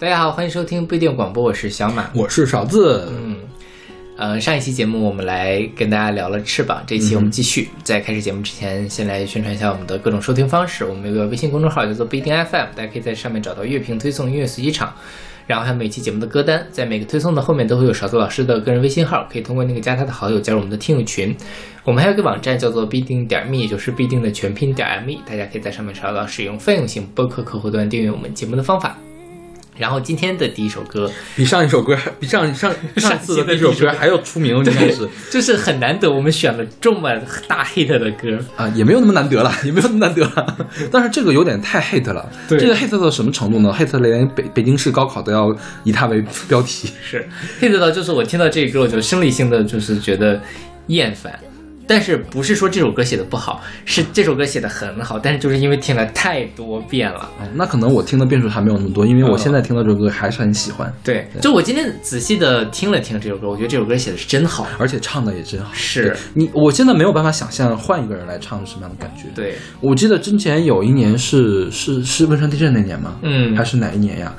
[0.00, 2.10] 大家好，欢迎收听不一定广播，我是小马。
[2.14, 3.06] 我是勺子。
[3.10, 3.36] 嗯，
[4.16, 7.68] 呃，上一期节目我们来跟大家聊了翅膀，这一期我们继续。
[7.84, 10.86] 在开始节目之前，先来宣传一下我们的各种收听方式。
[10.86, 14.90] 我们有个微信公众号叫做不一定 FM，大家可以在上面找到乐评推送、音乐随机场，
[15.46, 16.66] 然后还有每期节目的歌单。
[16.72, 21.36] 在每个推送的后面都会有勺子老师的个人微信号，可以通过那个加他的好友加入我们的听友群。
[21.84, 28.96] 我们还有个网站叫做必定点 me，也就是必定的全拼点 me，大家可以在上面找到使用泛用型播客客户端订阅我们节目的方法。
[29.80, 37.10] 然后今天的第一首歌比上一首歌还比上上上次的第一首歌还要出名，应该是就是很难得，我们选了这么
[37.48, 40.68] 大 hit 的歌啊，也没有那么难得了，也没有那么难得了。
[40.92, 47.26] 但是这个有点太 hit 了，这个 hit 到什么程度呢？hit 连北北京市高考都要以它为标题，是
[47.60, 50.38] hit 到就是我听到这个歌，我就生理性的就是觉得
[50.88, 51.32] 厌烦。
[51.90, 57.28] 但是不是说这首歌写的不好，是这首歌写的很好，但是就是因为听了太多遍了。
[57.56, 60.92] 那可能我听的遍数还没有那么多，因为我现在听到这首歌还是很喜欢。
[61.02, 65.68] 对，就我今天仔细的听了听这首歌，我觉得这首歌写的是真好，而且唱的也真好。
[65.74, 69.24] 是你，我现在没有办法想象换一个人来唱是什么样的感觉。
[69.34, 73.16] 对，我记得之前有一年是是是汶川地震那年吗？
[73.22, 74.32] 嗯，还是哪一年呀？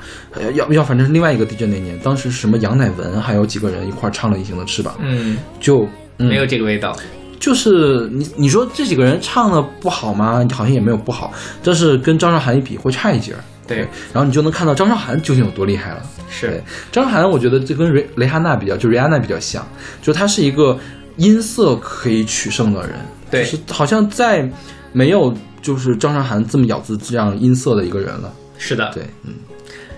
[0.56, 4.94] 要要反正是另外一个地震那年，当时什么杨乃文还有几个人一块唱了《隐形的翅膀》。
[5.02, 6.96] 嗯，就没有这个味道。
[7.42, 10.46] 就是你你说这几个人唱的不好吗？
[10.52, 13.40] 好像也没有不好，但是跟张韶涵一比会差一截儿。
[13.66, 13.78] 对，
[14.12, 16.02] 然后你就能看到张韶涵究竟有多厉害了。
[16.30, 16.62] 是，
[16.92, 19.66] 张韶涵我觉得这跟雷雷哈娜比较，就瑞安娜比较像，
[20.00, 20.78] 就她是一个
[21.16, 22.92] 音色可以取胜的人。
[23.28, 24.48] 对，是好像再
[24.92, 28.32] 没有就是张韶涵这么咬字这样音色的一个人了。
[28.56, 29.34] 是的，对，嗯。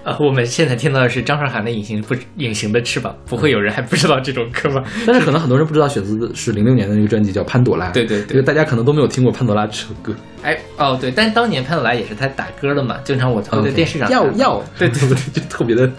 [0.05, 4.85] 呃，我们现在听到的是张韶涵的《隐形不隐形的翅膀》，不会有人还不知道这种歌吧？
[5.07, 7.87] 但是可能很多人不知道，选自的是零六年的那个专辑叫《潘朵拉》。
[7.93, 10.15] 对对对，大家可能都没有听过《潘朵拉》这首歌。
[10.43, 15.91] 哎，哦对，但当年潘朵拉也是他打歌的嘛，经常我会在电视上要要，对对 对， 就特别的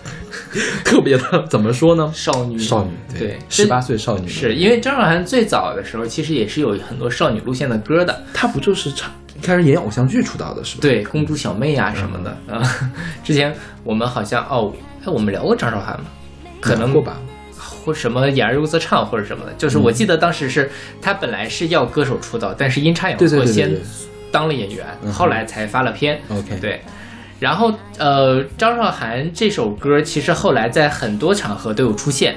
[0.83, 2.11] 特别的，怎么说呢？
[2.13, 4.27] 少女少女对，十八岁少女。
[4.27, 9.11] 是因为张韶涵最早的时候其实也是有很多少女路线的歌的，她不就是唱？
[9.41, 10.81] 开始演偶像剧出道的是吧？
[10.81, 12.61] 对，公主小妹啊什么的啊。
[13.23, 16.05] 之前我们好像哦，哎，我们聊过张韶涵吗？
[16.61, 17.17] 可能过吧，
[17.83, 19.53] 或什么演而优则唱或者什么的。
[19.57, 23.71] 就是我记得当时是她本来是要歌手出道，但是阴差阳错先
[24.31, 26.19] 当了演员，后来才发了片。
[26.29, 26.81] OK，对。
[27.39, 32.35] 然后呃，张韶涵这首歌其实后来在很多场合都有出现，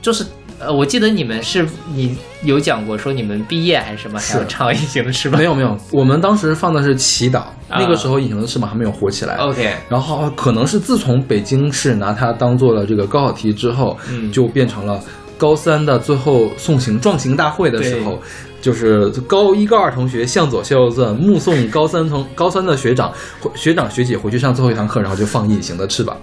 [0.00, 0.24] 就是。
[0.60, 5.36] 呃，我记得你们是你有讲过说你们毕业还是什么还要唱《隐形的翅膀》？
[5.38, 7.38] 没有没有，我们当时放的是《祈祷》，
[7.70, 9.36] 那个时候《隐形的翅膀》还没有火起来。
[9.36, 15.02] OK，然后可能是自从北京市拿它当做了这个高考题之后，嗯，就变成了
[15.38, 18.20] 高三的最后送行壮行大会的时候，
[18.60, 23.10] 就是高一高二同学向左向右转，目送高三同高三的学长
[23.54, 26.14] 学长学姐回去上最后一堂课，然后就放《隐形的翅膀》。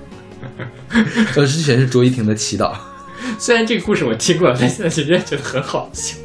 [1.36, 2.72] 呃，之前是卓依婷的《祈祷》。
[3.40, 6.16] 虽然这个故事我听过，但现在仍然觉得很好笑。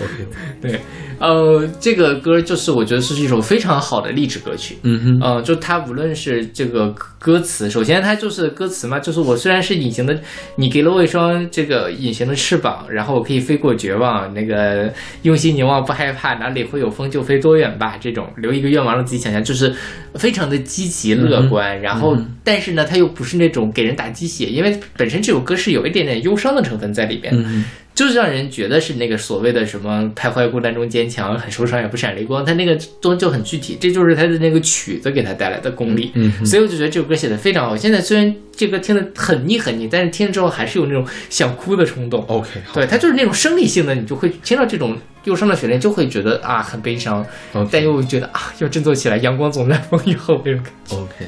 [0.00, 0.26] OK，
[0.60, 0.80] 对。
[1.18, 4.78] 呃，这个歌就是我觉得是一首非常好的励志歌曲。
[4.84, 6.88] 嗯哼，呃，就它无论是这个
[7.18, 10.18] 歌词，首先它就是歌词嘛，就是我虽然是隐形的，
[10.56, 14.90] 你给了我一双这个隐形的翅膀，然后我可以飞过绝望，那个
[15.22, 19.74] 用心凝望不害怕，哪里会有风就飞多远吧，这种留一个愿望让自己想象，就是
[20.14, 21.78] 非常的积极乐观。
[21.82, 27.30] 然后，但是呢，它又不是那种给人打鸡血，因为本身这首歌是有一点点忧伤的成分在里边。
[27.36, 27.66] 嗯。
[28.00, 36.10] 就是让人觉得是那个所谓的什么徘徊孤单中坚强，很受伤也不闪泪光，他那个东西就很具体，这就是他的那个曲子给他带来的功力。
[36.14, 37.76] 嗯，所以我就觉得这首歌写的非常好。
[37.76, 42.24] 现在虽然这歌听的很腻很腻，但是听了之后还是有那种想哭的冲动。
[42.26, 47.22] OK，对他就是那种生理性的，你就会听到这种忧伤的旋律，就会觉得啊很悲伤，
[47.70, 50.96] 但又觉得啊要振作起来，阳光总在风雨后那种感觉。
[50.96, 51.26] OK，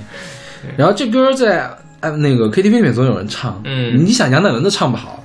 [0.79, 1.69] 然后这歌在
[2.01, 5.19] 哎那个 KTV 里面总有人唱，嗯，你想杨乃文都唱不好。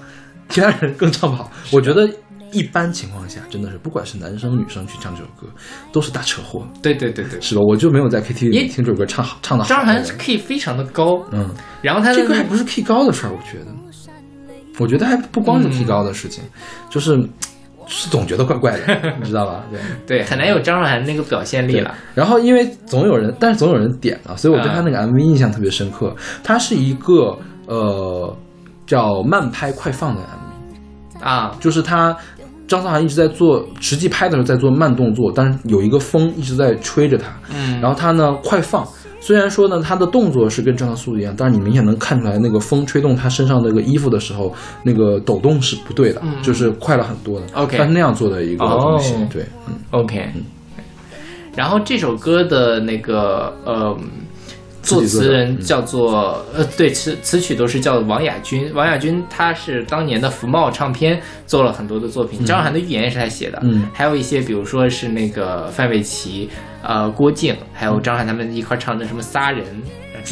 [0.49, 2.09] 其他人更唱不好，我觉得
[2.51, 5.47] 一般情况下真的是，不管是男生女生去唱这首歌，
[5.91, 6.65] 都是大车祸。
[6.81, 7.61] 对对对对，是吧？
[7.61, 9.69] 我就没有在 KTV 里听这首歌唱好唱的好。
[9.69, 11.49] 张韶涵 K 非常的高，嗯，
[11.81, 13.71] 然后他这歌还不是 K 高的事儿，我觉得，
[14.79, 16.41] 我觉得还不光是 K 高的事情，
[16.89, 17.21] 就是
[17.85, 19.65] 是总觉得怪怪的， 你知道吧？
[19.69, 19.79] 对
[20.19, 21.93] 对，很难有张韶涵那个表现力了。
[22.15, 26.15] 然后因为总有人，但是总有人点了，所以我对他那个 MV 印象特别深刻。
[26.43, 28.37] 他是一个呃。
[28.87, 32.15] 叫慢拍快放的 MV 啊，就是他
[32.67, 38.87] 张韶涵一直在做，实际拍的时候在做慢动作，但是有一个风一直在吹着他，嗯，然后他呢快放，
[39.19, 44.53] 虽然说呢他的动作是跟正常速度一样，但是你明显能看出来那个风吹动他身上那个衣服的时候，
[44.83, 47.45] 那个抖动是不对的，就是快了很多的。
[47.53, 50.31] OK，他是那样做的一个东西，对，嗯，OK。
[51.55, 53.97] 然后这首歌的那个呃。
[54.87, 58.71] 作词人叫做呃，对词词曲都是叫王亚军。
[58.73, 63.59] 王亚军他是当年的福茂唱片做了很多的作品，张韶涵的预言也是他写的。
[63.63, 66.49] 嗯，还有一些比如说是那个范玮琪、
[66.81, 69.65] 呃郭靖，还有张韶涵他们一块唱的什么仨人。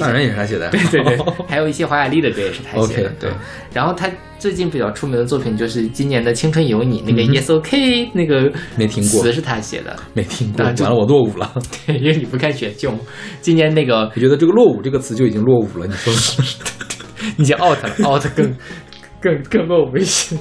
[0.04, 3.10] 散人也是他写的，对对对， 还有一些华雅丽的歌也是他写的。
[3.20, 3.30] 对，
[3.74, 10.64] 然后他最近比较出名的作品就是今年的《青春有你》，那个 Yes OK 那个没听过，词是他写的，没听过。
[10.64, 11.52] 完了，我落伍了。
[11.88, 12.94] 对，因为你不看选秀。
[13.42, 15.88] 今年那个，我觉得这个“落伍”这个词就已经落伍了。
[15.88, 16.14] 你说，
[17.38, 18.56] 你已经 out 了，out 更
[19.22, 20.38] 更更落伍一些。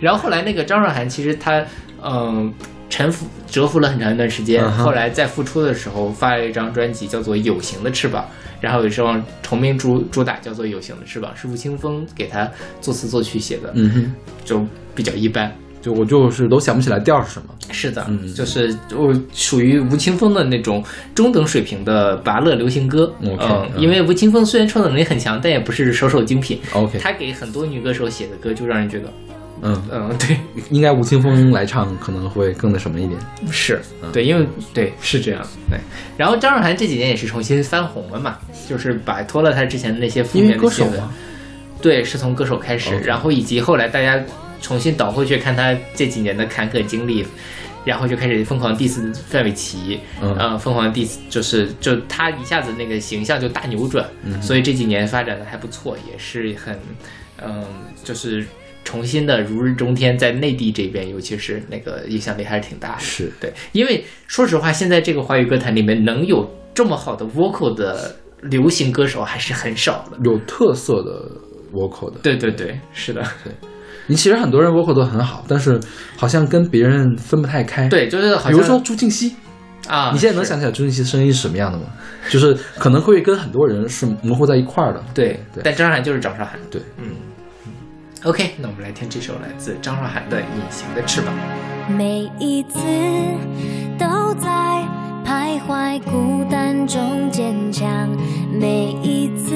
[0.00, 1.64] 然后后来那个张韶涵，其实她
[2.02, 2.52] 嗯。
[2.88, 8.24] 沉浮蛰伏了很长一段时间，后来在复出的时候发了一张专辑，叫做《有形的翅膀》，
[8.60, 12.50] 然后有时候重名主主打叫做《有形的翅膀》，是吴青峰给他
[12.80, 14.14] 作词作曲写的，嗯哼，
[14.44, 14.64] 就
[14.94, 17.48] 比较一般，就我就是都想不起来调是什么。
[17.70, 20.82] 是的，就是我属于吴青峰的那种
[21.14, 23.36] 中等水平的拔乐流行歌，嗯，
[23.76, 29.12] 因为吴青峰虽然创作能力很强，但也不是首首精品，OK，他给很多女歌手写的歌就让人觉得。
[29.62, 30.38] 嗯嗯，对，
[30.70, 33.18] 应该吴青峰来唱可能会更那什么一点。
[33.50, 33.80] 是
[34.12, 35.42] 对，因为对是这样。
[35.70, 35.78] 对，
[36.16, 38.38] 然后张韶涵这几年也是重新翻红了嘛，
[38.68, 41.00] 就是摆脱了她之前的那些负面的新闻。
[41.80, 44.22] 对，是从歌手开始，然后以及后来大家
[44.60, 47.26] 重新倒回去看她这几年的坎坷经历，
[47.84, 54.06] 然后就开始疯狂 diss 范玮琪，嗯，疯狂 diss 就是就她一下子那个形象就大扭转，
[54.42, 56.78] 所以这几年发展的还不错，也是很
[57.42, 57.64] 嗯，
[58.04, 58.44] 就是。
[58.86, 63.00] 重新的如日中天，在内地这边，尤其是那个影响力还是挺大的。
[63.00, 71.28] 是对，因为说实话，现在这个华语歌坛里面能有这么好的 vocal 的流行歌手还是很少的，有特色的
[71.72, 72.20] vocal 的。
[72.22, 73.20] 对对对，是的。
[73.42, 73.52] 对，
[74.06, 75.80] 你其实很多人 vocal 都很好，但是
[76.16, 77.88] 好像跟别人分不太开。
[77.88, 79.32] 对，就是比如说朱婧汐
[79.88, 81.86] 啊，你现在能想起来朱婧汐声音是什么样的吗？
[82.30, 85.02] 就是可能会跟很多人是模糊在一块儿的。
[85.12, 86.58] 对对，但张韶涵就是张韶涵。
[86.70, 87.10] 对，嗯。
[88.26, 91.32] OK，那我们来听这首来自张韶涵的《隐形的翅膀》。
[91.96, 92.80] 每一次
[93.96, 94.82] 都在
[95.24, 98.10] 徘徊孤单中坚强，
[98.50, 99.54] 每一次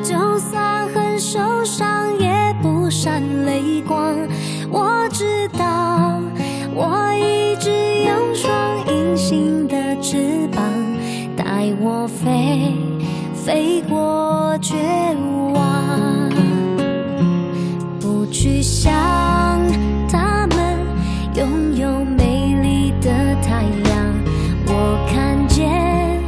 [0.00, 2.30] 就算很受伤也
[2.62, 4.14] 不闪泪光。
[4.70, 6.20] 我知道，
[6.72, 7.68] 我一直
[8.04, 10.62] 有双隐形的翅膀，
[11.36, 12.72] 带我飞，
[13.34, 14.76] 飞过绝
[15.52, 16.05] 望。
[18.38, 18.92] 去想
[20.12, 20.78] 他们
[21.34, 23.10] 拥有美丽的
[23.40, 24.14] 太阳，
[24.66, 26.20] 我看见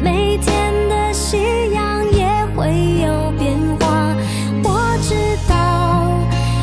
[0.00, 1.36] 每天的夕
[1.74, 2.24] 阳也
[2.54, 2.70] 会
[3.02, 4.14] 有变化。
[4.62, 5.16] 我知
[5.48, 6.08] 道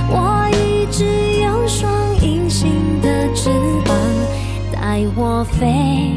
[0.09, 1.03] 我一直
[1.41, 2.71] 有双隐形
[3.01, 3.49] 的翅
[3.83, 3.93] 膀，
[4.71, 6.12] 带我飞，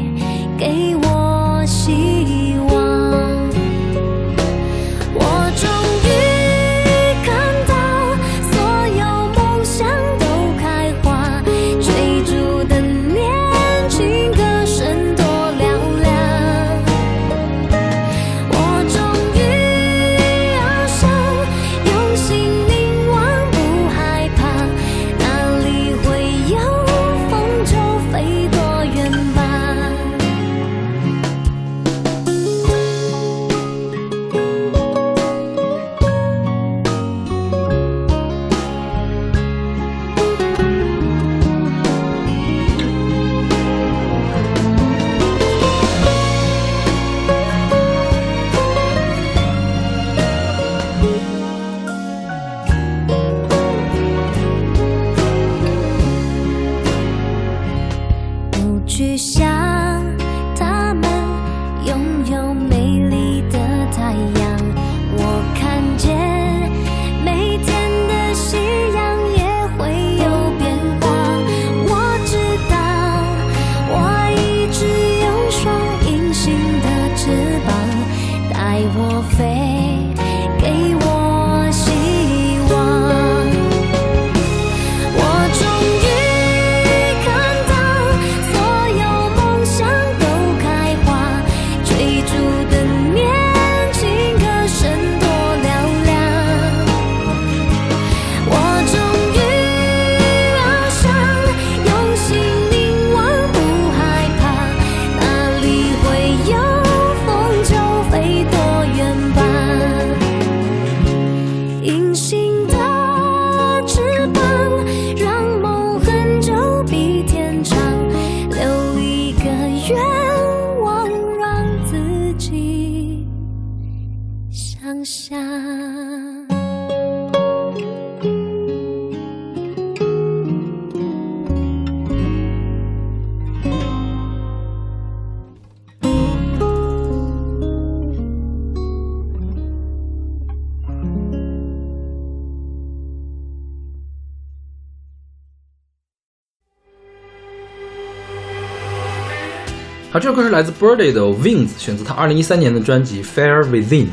[150.09, 154.05] 好，这首歌是来自 Birdy 的 Wings，选择他二零一三年的专辑《Fair Within》。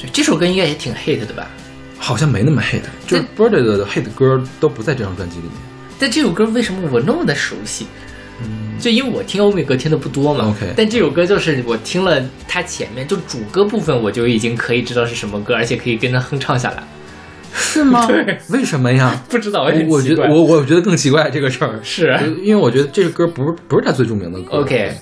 [0.00, 1.48] 对，这首歌应该也挺 hit 的吧？
[1.98, 5.52] 好像没那么 hit，就是 Birdy 的 hit 歌都不在这张专辑里面。
[5.98, 7.86] 但这首歌为什么我那么的熟悉？
[8.42, 10.46] 嗯就因为我听欧美歌听的不多嘛。
[10.48, 16.82] OK 但这首歌就是我听了它前面就主歌部分，我就已经可以知道是什么歌，而且可以跟着哼唱下来。
[17.52, 18.06] 是吗？
[18.08, 19.22] 对为什么呀？
[19.28, 22.06] 不知道，我我觉得我我觉得更奇怪这个事儿，是
[22.42, 24.56] 因为我觉得这个歌不是不是他最著名的歌。
[24.60, 24.94] OK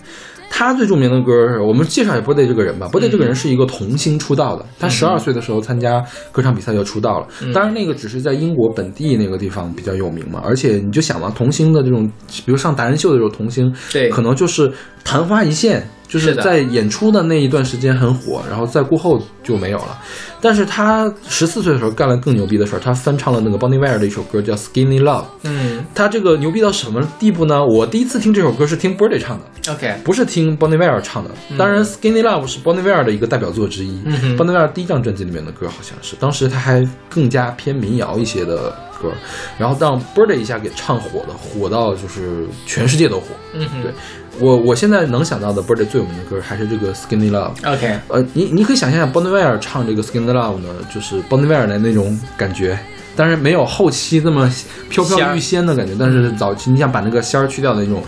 [0.59, 2.88] 他最著名的歌是我们介绍一下 Birdy 这个人吧。
[2.93, 7.29] Birdy 嗯这个人是一个童星出道的，他十二岁的时候参加歌唱比赛就出道了。
[7.43, 10.43] 嗯当然那个只是在英国本地那个地方比较有名嘛。
[10.45, 12.11] 而且你就想嘛，童星的这种，
[12.45, 14.69] 比如上达人秀的时候童星，对可能就是
[15.05, 19.99] 昙花一现，就是在演出的那一段时间很火，然后在过后就没有了。
[20.41, 25.23] 但是他十四岁的时候干了更牛逼的事儿，他翻唱了那个 Bonnie Ware 的一首歌叫《Skinny Love》。
[25.45, 27.65] 嗯他这个牛逼到什么地步呢？
[27.65, 31.31] 我第一次听这首歌是听 Birdy 唱的，OK 不是听 Bonnie Ware 唱的。
[31.59, 34.00] 当然，《Skinny Love》是 Bonnie Ware 的一个代表作之一。
[34.37, 38.71] Bonnie Ware 第一张专辑里面的歌好像是，当时他还更加偏民谣一些的
[39.03, 39.11] 歌，
[39.59, 43.27] 然后让 Birdy 一下给唱火了，火到就是全世界都火。
[43.55, 43.93] 嗯对
[44.40, 47.54] 我我现在能想到的 Birdy 最有名的歌还是这个《Skinny Love》。
[47.75, 52.78] OK 呃，你你可以想象一下 Bonnie Ware 唱这个《Skin the Love》呢，就是 Bonnie Ware 的那种感觉，
[53.16, 54.52] 但是没有后期这么
[54.88, 58.02] 飘飘欲仙的感觉，但是早期你想把那个仙儿去掉的那种，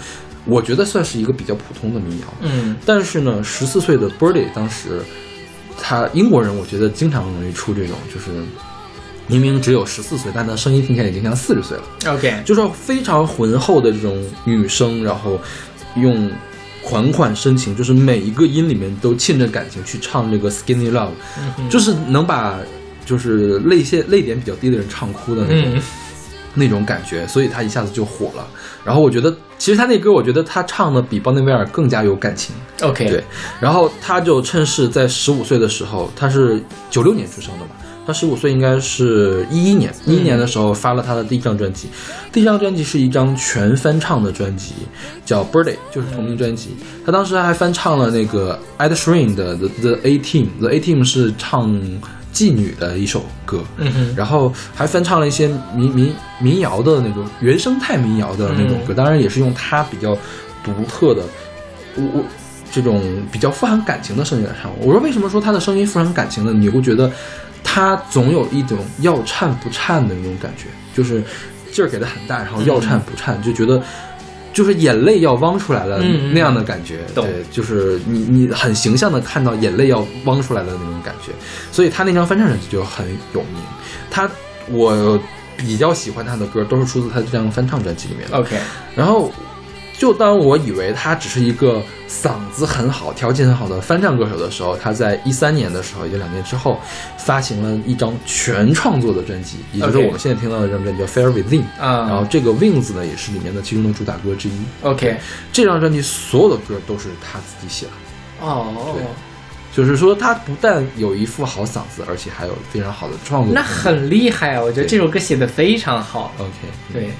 [0.45, 2.27] 我觉得算是一个比较普通的民谣。
[2.43, 5.01] 嗯但是呢，十四岁的 Birdy 当时，
[5.81, 8.31] 他英国人我觉得经常容易出这种，就是
[9.27, 12.15] 明明只有十四岁，但他声音听起来已经像四十岁了。
[12.15, 15.41] OK 就是非常浑厚的这种女声，然后
[15.97, 16.31] 用
[16.83, 21.11] 款款深情，就是每一个音里面都沁着感情去唱这个 Skinny Love，、
[21.69, 22.59] 就是能把
[23.05, 25.83] 就是泪腺泪点比较低的人唱哭的那种、嗯。
[26.53, 28.45] 那种感觉，所以他一下子就火了。
[28.85, 32.53] 然后我觉得，其实他那歌，我觉得他唱的比邦内维尔更加有感情。
[32.83, 33.23] OK 对，
[33.61, 37.71] 然后他就趁势在十五岁的时候，他是九六年出生的嘛，
[38.07, 41.89] 他十五岁应该是一一年，一一年的时候发了他的第一张专辑，
[42.33, 44.73] 第一张专辑是一张全翻唱的专辑，
[45.25, 46.71] 叫《Birthday》，就是同名专辑。
[47.05, 51.71] 他当时还翻唱了那个 Ed Sheeran 的《The The A Team》，《The A Team》是唱
[52.33, 53.63] 妓女的一首歌，
[54.17, 60.17] 然后还翻唱了一些民民民谣的那种原生态民谣的那种歌，当然也是用他比较
[60.65, 61.23] 独特的，
[61.97, 62.25] 我我
[62.73, 63.03] 这种
[63.33, 64.71] 比较富含感情的声音来唱。
[64.81, 66.53] 我说为什么说他的声音富含感情呢？
[66.53, 67.11] 你会觉得
[67.63, 70.65] 他总有一种要颤不颤的那种感觉，
[70.95, 71.23] 就是
[71.73, 73.83] 劲儿给的很大，然后要颤不颤，就觉得。
[74.53, 76.03] 就是眼泪要汪出来了
[76.33, 81.31] 那样的感觉，懂对，就是你你很形象的看到眼泪要汪出来的那种感觉，
[81.71, 83.63] 所以他那张翻唱专辑就很有名。
[84.11, 84.29] 他
[84.69, 85.17] 我
[85.57, 88.39] 比较喜欢他的歌，都是出自他这张翻唱专辑里面的。
[88.39, 88.59] OK
[88.97, 89.33] 然后，
[90.01, 96.81] 就当我以为他只是一个嗓子很好、条件很好的翻唱歌手的时候，他在一三年的时候，也就两年之后，
[97.19, 101.61] 发行了一张全创作的专辑，也就是我们现在听到的这张专辑叫《Fair Within》。
[101.79, 104.53] 啊然后这个 Wings 呢，也是里面的其中的主打歌之一。
[104.81, 105.19] OK
[105.53, 107.93] 这张专辑所有的歌都是他自己写的。
[108.41, 109.05] 哦，对
[109.73, 113.53] 就是说，他不但有一副好嗓子，而且还有非常好的创作。
[113.55, 114.63] 那很厉害啊！
[114.63, 116.33] 我觉得这首歌写的非常好。
[116.39, 116.51] OK，
[116.91, 117.11] 对，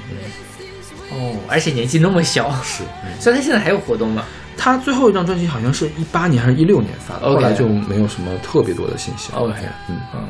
[1.13, 2.83] 哦，而且年纪那么小，是。
[3.05, 3.21] 嗯。
[3.21, 4.25] 所以他现在还有活动吗？
[4.57, 9.39] 他最后一张专辑好像是一八年还是一六年发的后来就没有什么特别多的信息了。
[9.39, 9.55] OK
[9.89, 10.29] 嗯，嗯，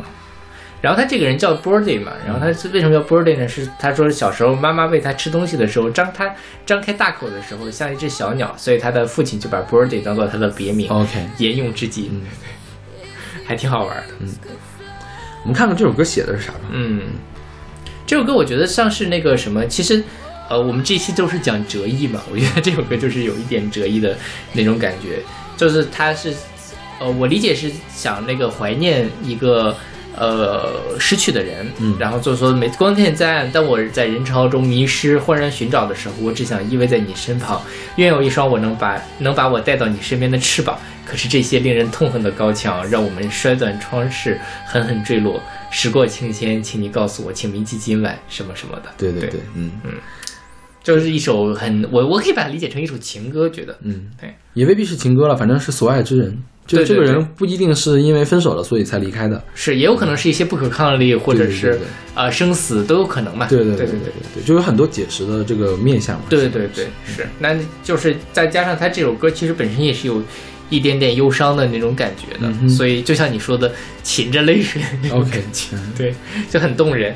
[0.80, 3.48] 然后他这个人叫 Birdy 嘛，然后他是为什么叫 Birdy 呢？
[3.48, 6.32] 是他说小时候妈妈喂他吃东西的时候，张他
[6.64, 12.22] 张开大口的时候像一只小鸟，所以他的父亲就把 Birdy 当做他的别名，OK，沿用至今，嗯。
[13.44, 14.14] 还挺好玩的。
[14.20, 14.28] 嗯。
[15.42, 16.60] 我们看看这首歌写的是啥吧。
[16.70, 17.02] 嗯，
[18.06, 20.04] 这首歌我觉得像是那个什么，其实，
[20.50, 24.18] 呃，我们这期都是讲折翼嘛， 我觉得这首歌就是有一点折翼的
[24.52, 25.22] 那种感觉，
[25.56, 26.34] 就是它是，
[27.00, 29.74] 呃，我理解是想那个怀念一个。
[30.16, 37.62] 呃，失去的人，嗯然后就说每光天在暗，当我在人潮中迷失、忽然寻找的时候，我只想依偎在你身旁，
[37.94, 40.76] 愿有一双我能把能把我带到你身边的翅膀。
[41.06, 45.40] 可是这些令人痛恨的高墙，让我们摔断窗饰，狠狠坠落。
[45.70, 48.92] 时过境迁，请你告诉我，请铭记今晚什么什么的。
[48.98, 49.92] 对对对，嗯嗯
[50.82, 53.76] 就是一首很我我可以把它理解成一首情歌，觉得。
[53.82, 59.42] 嗯，对，也未必是情歌了，反正是所爱之人，就这个人不一定是因为分手了所以才离开的。
[59.54, 63.46] 是，也有可能是一些不可抗力，或者是对对呃生死都有可能嘛。
[63.46, 66.24] 对对对对对对，就有很多解释的这个面向嘛。
[66.30, 70.22] 对对对，是，那就是再加上他这首歌其实本身也是有
[70.70, 73.70] 一点点忧伤的那种感觉的，所以就像你说的，
[74.02, 75.42] 噙着泪水那种 OK，感
[75.96, 76.14] 对，
[76.48, 77.14] 就很动人。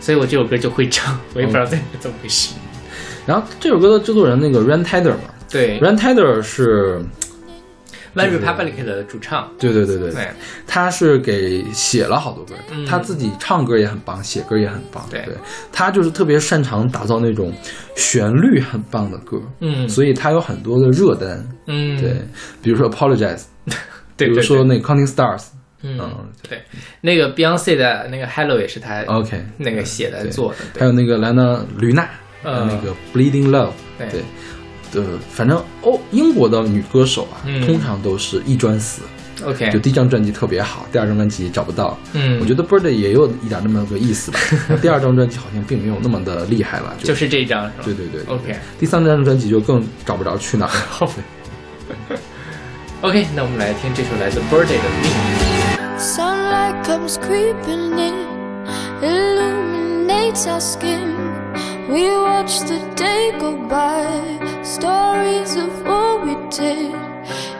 [0.00, 2.54] 所以我这首歌就会唱， 我也不知道哦在怎么回事。
[3.26, 7.00] 然后这首歌的制作人那个 Ran Tedder 嘛对，Ran Tedder 是
[8.14, 10.28] ，，One Republic 的主唱，对对对对，对。
[10.66, 12.86] 他是给写了好多歌，嗯。
[12.86, 15.04] 他自己唱歌也很棒，写歌也很棒。
[15.10, 15.26] 对。
[15.72, 17.52] 他就是特别擅长打造那种
[17.96, 21.44] 旋律很棒的歌，嗯，所以他有很多的热单。
[21.66, 22.22] 嗯，对，
[22.62, 23.44] 比如说 Apologize，
[24.16, 25.46] 对，比如说那个 Counting Stars，
[25.82, 26.62] 嗯，嗯对，
[27.00, 32.08] 那个 Beyonce 的那个 Hello 也是他，OK，那个写的对做的，还有那个莱纳吕娜，
[32.44, 34.20] 嗯那个 Bleeding Love，对对。
[34.92, 39.02] 对，反正欧英国的女歌手啊，嗯通常都是一专死
[39.44, 41.98] ，，OK，就第一张专辑特别好，第二张专辑找不到。
[42.14, 44.38] 嗯，我觉得 Bird 也有一点那么个意思吧。
[44.80, 47.82] 第二张专辑好像并没有那么的厉害了，就就是这一张是吧？
[47.84, 50.80] 对对对对 OK 第三张专辑就更找不着去哪儿了。
[50.88, 51.12] 好
[53.02, 55.55] OK，那我们来听这首来自 Birthday 的 Wing。
[55.98, 58.66] Sunlight comes creeping in,
[59.02, 61.16] illuminates our skin.
[61.88, 66.94] We watch the day go by, stories of what we did.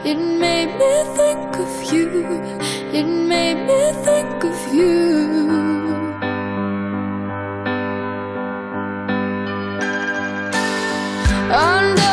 [0.05, 2.09] It made me think of you,
[2.93, 5.37] it made me think of you.
[11.49, 12.06] Under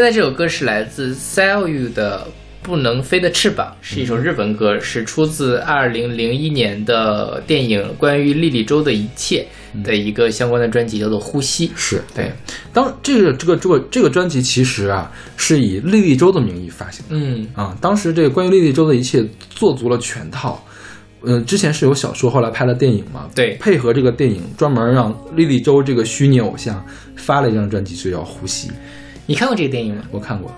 [0.00, 2.26] 现在这首歌是来自 Sell You 的
[2.66, 9.46] 《不能飞的翅膀》，是一首日文歌，是出自二零零一年的电影《关于莉莉周的一切》
[9.82, 11.68] 的一个相关的专辑，叫做《呼吸》。
[11.76, 12.32] 是对，
[12.72, 20.64] 当这个这个这个这个专辑其实啊是以莉莉周的名义发行的嗯啊，当时这个关于莉莉周的一切做足了全套。
[21.24, 23.28] 嗯，之前是有小说，后来拍了电影嘛？
[23.34, 26.82] 对配合这个电影，专门让莉莉周这个虚拟偶像
[27.16, 28.68] 发了一张专辑，就叫《呼吸》。
[29.30, 30.02] 你看过这个电影吗？
[30.10, 30.50] 我看过，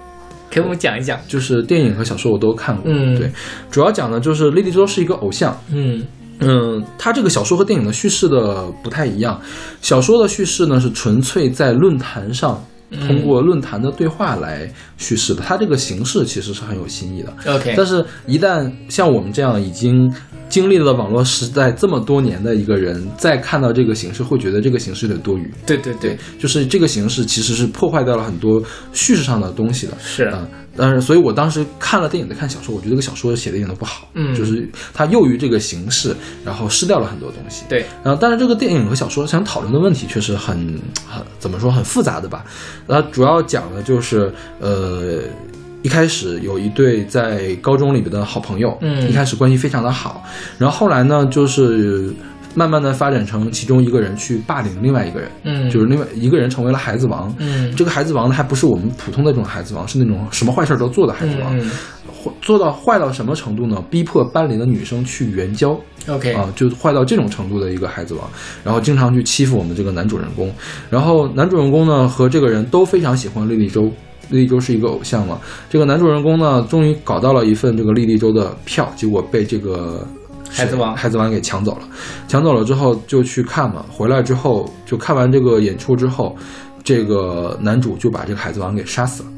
[0.49, 1.21] 给我们讲一讲。
[1.29, 2.85] 就是电影和小说我都看过。
[2.87, 3.31] 嗯对，
[3.71, 6.03] 主要讲的就是莉莉周是一个偶像，嗯
[6.39, 9.39] 嗯，它这个小说和电影的叙事的不太一样。
[9.83, 12.65] 小说的叙事呢是纯粹在论坛上
[13.07, 17.31] 通过论坛的对话来叙事的，它这个形式其实是很有新意的。
[17.55, 20.11] ，OK，但是，一旦像我们这样已经
[20.53, 25.51] 经历了网络时代这么多年的一个人，再看到这个形式，会觉得这个形式有点多余。
[25.65, 28.63] 对对对，就是这个形式其实是破坏掉了很多
[28.93, 29.95] 叙事上的东西的。
[29.99, 37.65] 是啊，但是所以我当时看了电影再看小说，我觉得这个小说写的一点都不好，嗯就是它囿于这个形式，然后失掉了很多东西。
[37.67, 42.45] 对，然后但是这个电影和小说想讨论的问题确实很很怎么说很复杂的吧？
[42.87, 45.23] 它主要讲的就是呃。
[45.83, 49.09] 一开始有一对在高中里边的好朋友，嗯。
[49.09, 50.23] 一开始关系非常的好，
[50.59, 52.13] 然后后来呢，就是
[52.55, 55.69] 慢慢的发展成其中一个人去霸凌另外一个人，嗯。
[55.71, 57.75] 就是另外一个人成为了孩子王，嗯。
[57.77, 61.61] 这个孩子王呢，还不是我们普通的这种孩子王，是那种什么坏事都做的孩子王，
[62.41, 63.83] 做到坏到什么程度呢？
[63.91, 68.31] 逼迫班里的女生去援交，OK，啊，就坏到这种程度的一个孩子王，
[68.63, 70.53] 然后经常去欺负我们这个男主人公。
[70.89, 73.91] 然后男主人公呢和这个人都非常喜欢莉莉周，
[74.31, 75.39] 莉莉周是一个偶像嘛。
[75.69, 80.07] 这个男主人公呢终于搞到了一份这个莉莉周的票，结果被这个
[80.51, 81.83] 孩子王孩子王给抢走了。
[82.29, 86.37] 抢走了之后就去看嘛，回来之后就看完这个演出之后，
[86.85, 89.29] 这个男主就把这个孩子王给杀死了，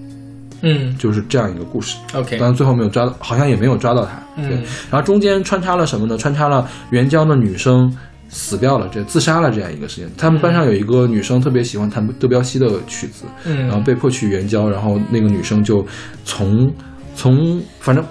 [0.63, 1.97] 嗯就是这样一个故事。
[2.15, 4.13] ，OK，但是最后没有抓到，好像也没有抓到他。
[4.37, 4.57] 嗯对，
[4.91, 6.17] 然后中间穿插了什么呢？
[6.17, 7.93] 穿插了援交的女生
[8.35, 10.11] 死掉了，这自杀了这样一个事情。
[10.19, 15.87] 他们班上有一个女生特别喜欢弹德彪西的曲子，嗯，然后被迫去援交，然后那个女生就
[16.25, 16.69] 从
[17.15, 18.05] 从反正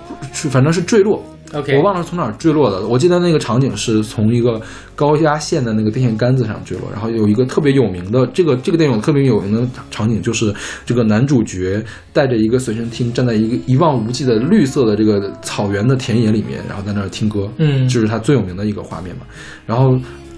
[0.50, 1.22] 反正是坠落。
[1.54, 4.60] OK，我忘了是从哪儿坠落的，我记得那个场景是从一个
[4.96, 10.54] 高压线的那个电线杆子上坠落，然后有一个特别有名的这个这个电影特别有名的场景，就是
[10.86, 19.22] 这个男主角带着一个随身听，站在一个一望无际的绿色的这个草原的田野里面，然后在那儿听歌，嗯就是他最有名的一个画面嘛。
[19.66, 19.96] 然后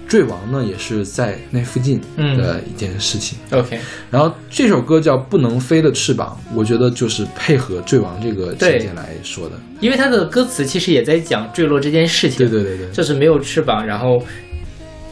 [0.08, 3.38] 坠亡呢，也是在那附近的一件事情。
[3.50, 3.78] OK，
[4.10, 9.56] 然后这首歌叫《不能飞的翅膀》，我觉得就是配合坠亡这个情对节来说的。
[9.80, 14.22] 因为它的歌词其实也在讲坠落这件事情，对对对对，就是没有翅膀，然后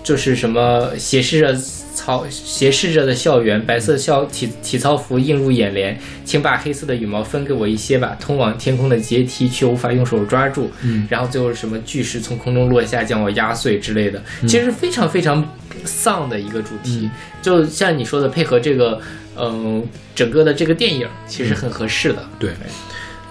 [0.03, 1.55] 就是什么斜视着
[1.95, 11.07] 草斜视着的校园，白色校体体操服映入眼帘，请把黑色的羽毛分给我一些吧，通往天空的阶梯却无法用手抓住，嗯。
[11.09, 15.49] 然后最后什么巨石从空中落下将我压碎之类的，其实非常非常
[15.85, 17.09] 丧的一个主题，
[17.41, 19.01] 就像你说的，配合这个
[19.37, 22.51] 嗯、整个的这个电影，其实很合适的，对，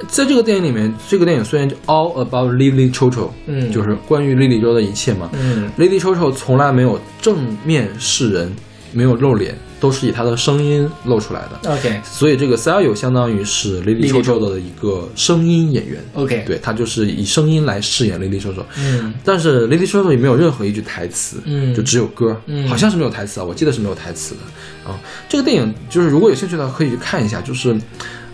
[0.07, 5.29] 在这个电影里面，这个电影虽然叫 All About Lily Chocho，嗯就是关于莉莉周的一切嘛。
[5.33, 8.51] 嗯 Lily Chocho 从来没有正面示人，
[8.91, 11.71] 没有露脸，都是以她的声音露出来的。
[11.71, 18.63] ，OK 所以这个 s a y o 相当于是 Lily Lily Chocho 的一个声音演员，OK，，对他就是以声音来饰演 Lily Chocho。
[18.77, 24.99] 嗯但是 Lily Chocho 也没有任何一句台词，嗯就只有歌，嗯好像是没有台词啊，我记得是没有台词的啊。
[25.29, 27.75] 这个电影就是如果有兴趣的话可以去看一下，就是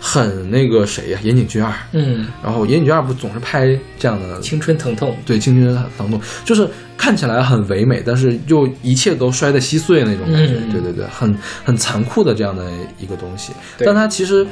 [0.00, 10.54] 很那个谁呀、岩井俊二，嗯，然后岩井俊二不总是拍这样的青春疼痛，对青春疼痛，就是看起来很唯美，但是又一切都摔得稀碎那种感觉。
[10.54, 13.52] 嗯对对对，很很残酷的这样的一个东西。
[13.78, 14.46] 但它其实，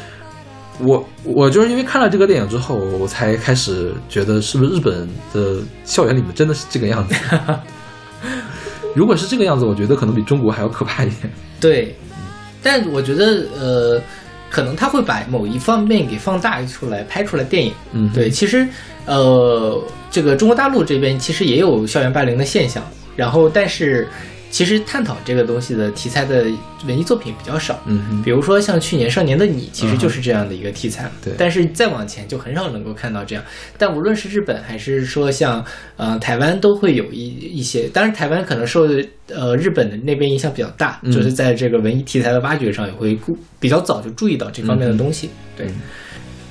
[0.81, 7.15] 我我就是因为看了这个电影之后，我才开始觉得是不是日本的校园里面真的是这个样子。
[8.95, 11.31] 如果是这个样子，我觉得可能比中国还要可怕一点。
[11.61, 11.95] 对，
[12.63, 14.01] 但我觉得呃，
[14.51, 17.73] 可能他会把某一方面给放大出来，拍出来电影。
[17.93, 18.67] 嗯，对，其实
[19.07, 22.83] 呃，这个中国大陆这边其实也有校园霸凌的现象，
[23.15, 24.09] 然后但是
[24.51, 26.47] 其实探讨这个东西的题材的
[26.87, 27.79] 文艺作品比较少。
[27.87, 31.11] 嗯，比如说像去年《少年的你》，其实就是这样的一个题材。
[31.23, 33.45] 对但是再往前就很少能够看到这样。
[33.77, 35.65] 但无论是日本还是说像
[35.97, 37.89] 呃台湾，都会有一一些。
[37.89, 38.89] 当然，台湾可能受
[39.29, 43.19] 呃日本的那边影响比较大，嗯就是在这个文艺题材的挖掘上也会
[43.61, 45.29] 比较早就注意到这方面的东西。
[45.57, 45.67] 对。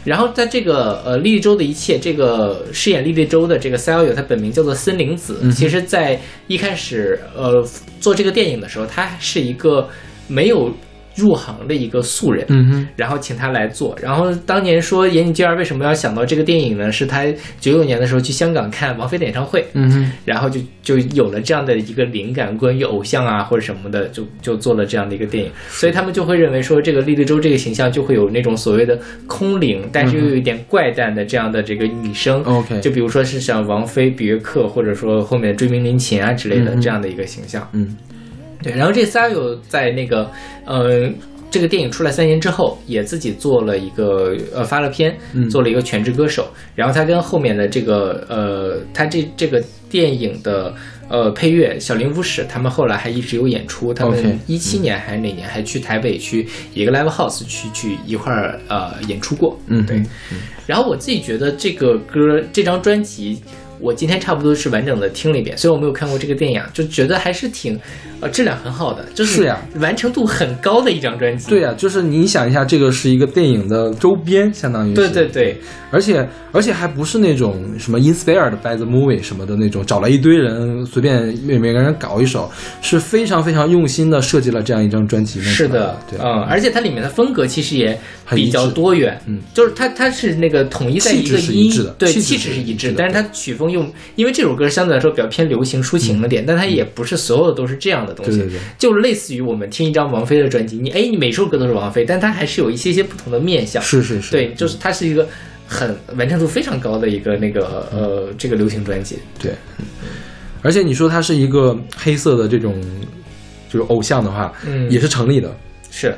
[0.07, 5.39] 嗯然后在这个呃莉莉周的一切，这个饰演莉莉周的这个 s a l 他本名叫做森林子。
[5.41, 6.17] 嗯其实，在
[6.47, 7.61] 一开始呃
[7.99, 9.89] 做这个电影的时候，他是一个
[10.27, 10.73] 没有
[11.17, 13.97] 入行的一个素人，嗯哼，然后请他来做。
[14.01, 16.91] 然后当年说岩井俊二为什么要想到这个电影呢？
[16.91, 17.25] 是他
[17.59, 25.51] 九九年的时候去香港看王菲的演唱会，嗯哼，然后就就有了这样的一个灵感，关于偶像啊或者什么的，就就做了这样的一个电影。
[25.69, 32.43] 所以他们就会认为说，这个莉莉周这个形象就会有那种所谓的空灵，但是又有一点怪诞的这样的这个女生。
[32.43, 37.67] OK 就比如说是像王菲、比约克，或者说后面追名林琴啊之类的嗯这样的一个形象。
[37.73, 37.95] 嗯
[38.61, 40.29] 对，然后这仨又在那个
[40.65, 41.09] 呃。
[41.49, 46.45] 这个电影出来三年之后，也自己做了一个呃发了片，嗯做了一个全职歌手。
[46.75, 50.75] 然后他跟后面的这个呃，他这这个电影的
[51.07, 53.93] 呃配乐小林武史，他们后来还一直有演出。
[53.93, 59.57] 他们一七年还是哪年还去台北去一个 live house 去去一块儿呃演出过。
[59.67, 60.03] 嗯，对。
[60.65, 63.41] 然后我自己觉得这个歌这张专辑，
[63.79, 67.79] 我今天差不多是完整的听了一遍，虽然我没有看过这个电影，就觉得还是挺
[68.19, 71.49] 呃质量很好的，就是完成度很高的一张专辑。
[71.49, 74.95] 对呀、就是你想一下，这个是一个电影的周边，相当于是。
[74.95, 75.57] 对对对，
[75.91, 82.49] 而且而且还不是那种什么 inspired by the movie 什么的那种，找了一堆人随便每每个人搞一首，
[82.81, 85.41] 是非常非常用心的设计了这样一张专辑。
[85.41, 87.99] 是的，对，嗯，而且它里面的风格其实也
[88.31, 98.59] 比较多元，嗯，就是它它是那个统一在一个音致的，对，气质是一致，是一致的但是它曲风又因为这首歌相对来说比较偏流行抒情了点，但它也不是所有的都是这样的东西，对对对。
[98.77, 105.27] 就类似于我们听一张王菲的专辑，你哎，你每首歌都是王菲，但它还是有一些些不同的面相，是是是，对，就是它是一个
[105.67, 109.85] 很完成度非常高的一个那个呃这个流行专辑，对，嗯
[110.63, 112.81] 而且你说它是一个黑色的这种
[113.69, 114.89] 就是偶像的话，嗯。
[114.89, 115.55] 也是成立的。
[115.91, 116.13] 是。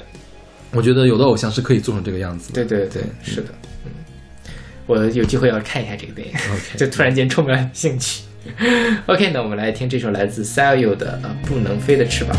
[0.71, 2.63] 我觉得有的偶像是可以做成这个样子的。
[2.63, 3.68] 对对对，是的，嗯，
[4.88, 6.34] 我有机会要看一下这个电影。
[6.34, 8.22] OK，就突然間充滿興趣。
[9.06, 12.36] OK，那我們來聽這首來自 s a l u 的《呃不能飛的翅膀》。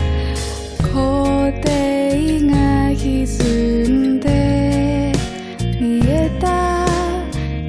[0.96, 5.12] 校庭が歪んで
[5.80, 6.86] 見えた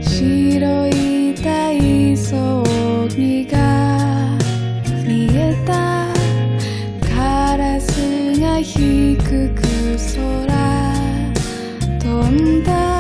[0.01, 2.62] 白い体操
[3.09, 4.39] 着が
[5.05, 6.07] 見えた
[7.07, 9.62] カラスが低く
[9.97, 10.47] 空
[11.99, 13.00] 飛んだ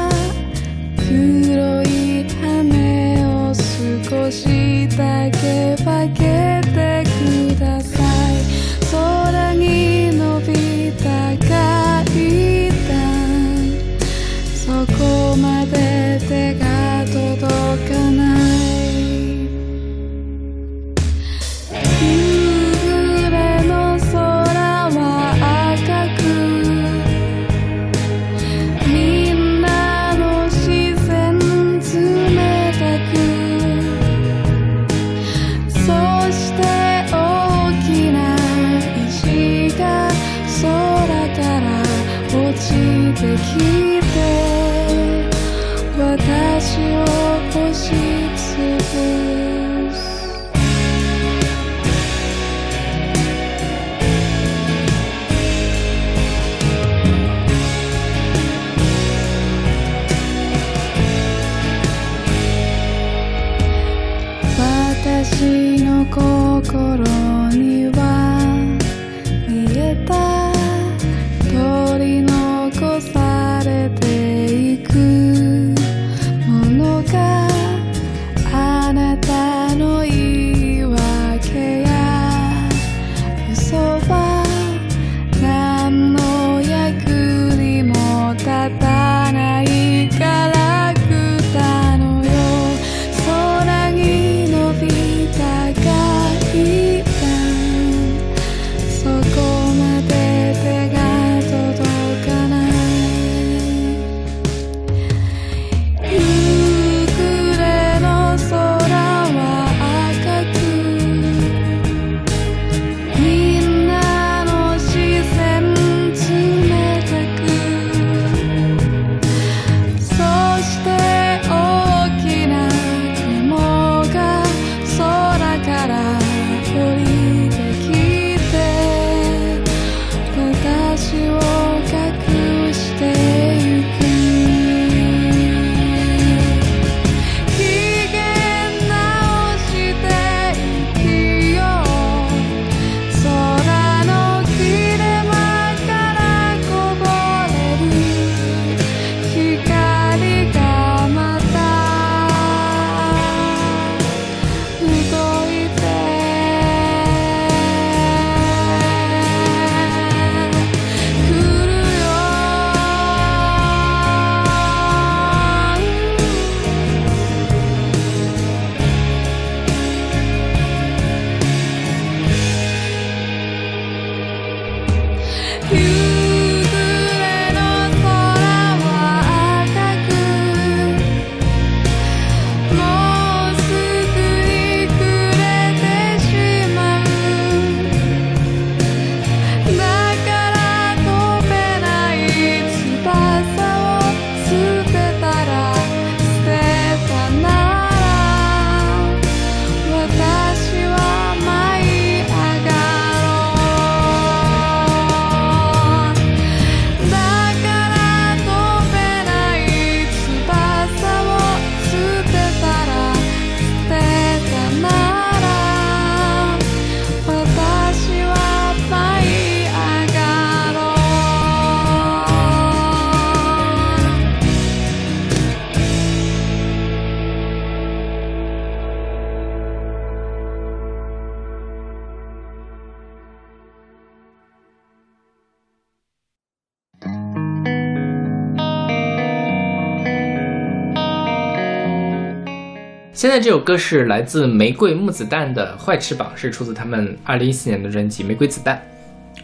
[243.21, 248.81] 现在这首歌是来自玫瑰木子弹的《坏翅膀》，是出自他们二零一四年的专辑《玫瑰子弹》。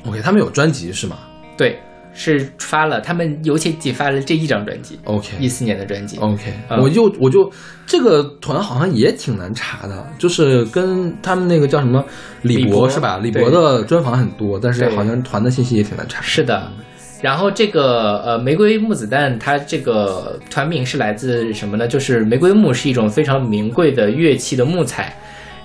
[0.10, 1.16] OK，他们有专辑是吗
[1.56, 1.78] 对，
[2.12, 6.18] 是发了他们尤其仅发了这一张专辑，？OK 一四年的专辑。
[6.18, 7.52] OK，、嗯我就我就
[7.86, 12.04] 这个团好像也挺难查的，就是跟他们那个叫什么
[12.42, 13.20] 李李博是吧？
[13.22, 16.20] 李博的专访很多，但是好像团的信息也挺难查。
[16.24, 16.68] 是的，
[17.22, 21.88] 然后这个呃玫瑰木子弹，它这个团名是来自什么呢？
[21.88, 25.14] 就是玫瑰木是一种非常名贵的乐器的木材。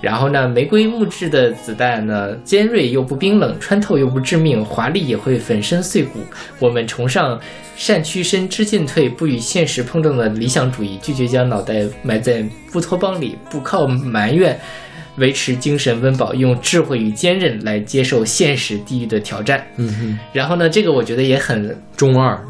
[0.01, 6.19] 然后呢，玫瑰木质的子弹呢，尖锐又不冰冷，穿透又不致命，华丽也会粉身碎骨。
[6.59, 7.39] 我们崇尚
[7.77, 14.59] 善屈伸，知进退，不与现实碰撞的理想主义，拒绝将脑袋埋在乌托邦里，不靠埋怨
[15.17, 19.67] 维持精神温饱，用智慧与坚韧来接受现实地狱的挑战。
[19.77, 22.41] 嗯哼，然后呢，这个我觉得也很中二，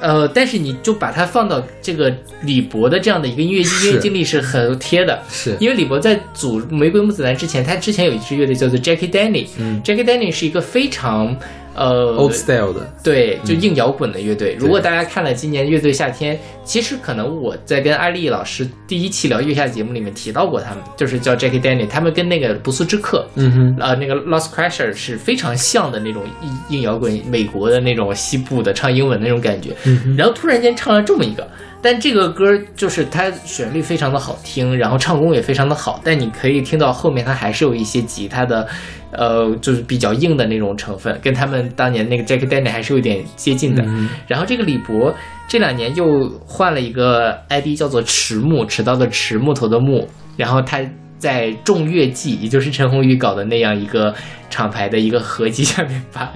[0.00, 5.56] 呃，但是你就把它放到这个李博的这样的一个音乐音乐经历是很贴的，是。
[5.58, 9.82] 因为李博在组玫瑰木子弹之前，他之前有一支乐队叫做 Jackie Danny，嗯。
[9.82, 11.36] Jackie Danny 是一个非常
[11.78, 14.56] 呃 old style 的，对，就硬摇滚的乐队。
[14.58, 29.70] 如果大家看了今年乐队夏天，其实可能我在跟艾丽老师第一期聊月下节目里面提到过他们，就是叫 Jackie Danny，他们跟那个不速之客，嗯哼，呃，那个 Lost Crusher 是非常像的那种硬硬摇滚，美国的那种西部的唱英文的那种感觉。
[30.16, 31.48] 然后突然间唱了这么一个，
[31.80, 38.66] 但这个歌就是它旋律非常的好听，然后唱功也非常的好，但你可以听到后面它还是有一些吉他的，
[39.12, 43.84] 呃，就是比较硬的那种成分，跟他们当年那个 Jack Daniel 还是有点接近的。
[44.26, 45.14] 然后这个李博
[45.48, 46.04] 这两年又
[46.46, 50.08] 换了一个 ID，叫做迟木，迟到的迟，木头的木。
[50.36, 50.80] 然后他
[51.18, 54.14] 在众乐季，也就是陈鸿宇搞的那样一个
[54.50, 56.32] 厂牌的一个合集下面把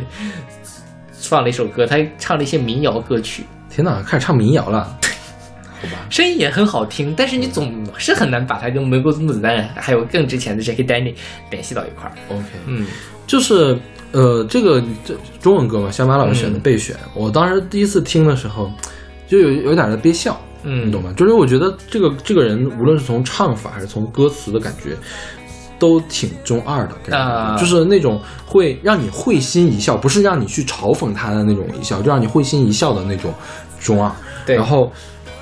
[1.13, 4.99] 放了一首歌，他唱了一些民谣歌曲，天哪，开始唱民谣了，
[5.83, 6.07] 好吧？
[6.09, 11.13] 声音也很好听，但是你总是很难把它跟玫瑰木子弹还有更之前的 Jackie Danny
[11.51, 12.13] 联系到一块儿。
[12.29, 12.87] OK，嗯，
[13.27, 13.77] 就是
[14.13, 18.71] 呃，这个这中文歌嘛，小马老师选的嗯备选，我当时第一次听的时候，
[19.27, 21.13] 就有有点儿的憋笑，嗯你懂吗？
[21.17, 24.97] 就是我觉得这个这个人，无论是从唱法还是从歌词的感觉，
[25.79, 33.35] 都挺中二的感觉，啊就是那种会让你会心一笑，不是让你去嘲讽他的那种一笑，就让你会心一笑的那种
[33.81, 34.13] 中二。
[34.47, 34.93] 对然后。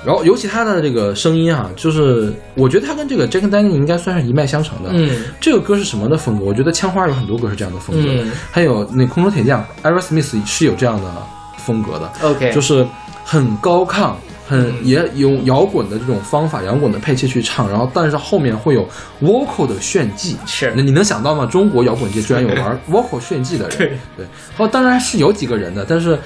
[0.05, 4.89] 然后，尤其他的这个声音啊，就是我觉得他跟这个 Jack Daniel 应该算是一脉相承的。
[4.93, 6.45] 嗯这个歌是什么的风格？
[6.45, 11.11] 我觉得枪花有很多歌是这样的风格，嗯还有那空中铁匠 Aerosmith 是有这样的
[11.57, 12.85] 风格的，，OK，就是
[13.23, 14.13] 很高亢，
[14.47, 18.87] 很也用摇滚的这种方法、摇滚的配器去唱，然后但是后面会有
[19.21, 20.35] vocal 的炫技。
[20.47, 21.45] 是那你能想到吗？
[21.45, 23.77] 中国摇滚界居然有玩 vocal 炫技的人？
[23.77, 23.87] 对
[24.17, 24.25] 对，
[24.57, 26.17] 哦，当然是有几个人的，但是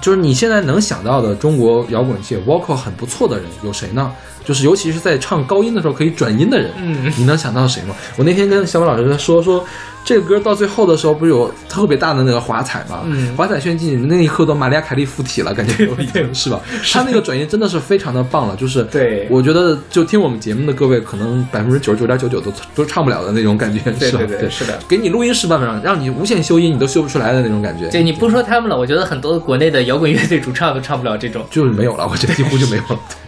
[0.00, 4.12] 就是你现在能想到的中国摇滚界 vocal 很不错的人有谁呢？
[4.44, 7.94] 就是尤其是在唱高音的时候可以转音的人，嗯，你能想到谁吗？
[8.16, 9.62] 我那天跟小马老师在说说，
[10.08, 13.02] 这个歌到最后的时候不是有特别大的那个华彩吗？
[13.04, 16.58] 嗯华彩炫技那一刻都玛利亚凯莉附体了，感觉有一点是吧？
[16.90, 24.18] 他那个转音真的是非常的棒了，就是对我觉得就听我们节目的各位，可能百分之九十九点九九都都唱不了的那种感觉，是吧？
[24.20, 24.78] 对对对，是的。
[24.88, 27.86] 给你录音室版本上，让你无限修音，你都修不出来的那种感觉。
[27.90, 31.44] 对，你不说他们了，我觉得很多国内的摇滚乐队主唱都唱不了这种。
[31.50, 32.98] 就是没有了，我觉得几乎就没有了。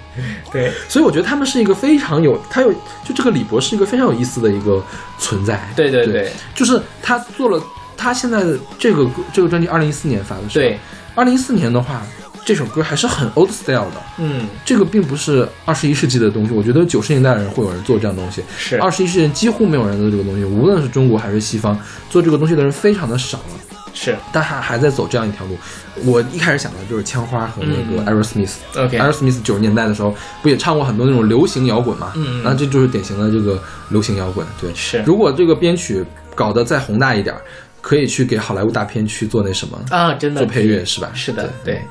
[0.52, 2.72] 对，所以我觉得他们是一个非常有，他有
[3.04, 4.82] 就这个李博是一个非常有意思的一个
[5.18, 5.68] 存在。
[5.76, 7.62] 对对对对就是他做了，
[7.96, 10.42] 他现在的这个这个专辑，二零一四年发的。
[10.52, 10.78] 对，
[11.14, 12.02] 二零一四年的话，
[12.44, 14.02] 这首歌还是很 old style 的。
[14.18, 21.78] 嗯，这个并不是二十一世纪的东西，我觉得九十年代的人会有人做这样东西，是二十一世纪几乎没有人做这个东西，无论是中国还是西方，
[22.08, 23.44] 做这个东西的人非常的少了。
[23.92, 25.58] 是但他还在走这样一条路。
[26.04, 28.52] 我一开始想的就是枪花和那个嗯 Aerosmith。
[28.76, 32.12] OK Aerosmith 九十年代的时候不也唱过很多那种流行摇滚嘛？
[32.14, 34.46] 嗯嗯那这就是典型的这个流行摇滚。
[34.60, 36.04] 对，是如果这个编曲
[36.36, 37.42] 搞得再宏大一点儿，
[37.80, 41.10] 可以去给好莱坞大片去做那什么，啊，真的做配乐是吧？
[41.12, 41.74] 是的，对。
[41.74, 41.82] 对。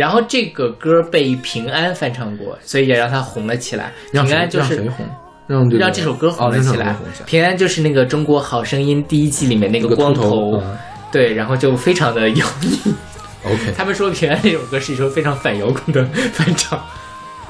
[0.00, 3.92] 然后这个歌被平安翻唱过，所以也让它红了起来。
[4.12, 5.06] 平安就是让谁红？
[5.46, 6.96] 让这让这首歌红了起来。
[7.26, 10.78] 平安就是那个《中国好声音》第一季里面那那个光秃头嗯
[11.12, 12.94] 对，然后就非常的油腻。
[13.44, 16.82] OK，他们说平安那首歌是一首非常反摇滚的翻唱。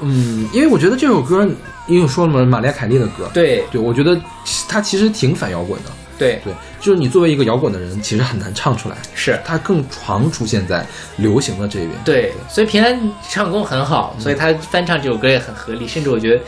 [0.01, 1.47] 嗯，因为我觉得这首歌，
[1.87, 4.19] 因为我说了嘛，玛丽亚凯莉的歌，对对，我觉得
[4.67, 5.91] 它其实挺反摇滚的。
[6.21, 10.85] 对对，就是你作为一个摇滚的人，其实很难唱出来，是，它更常出现在
[11.17, 11.91] 流行的这边。
[12.05, 16.41] 对，所以平安唱功很好，所以他翻唱这首歌也很合理，甚至我觉得。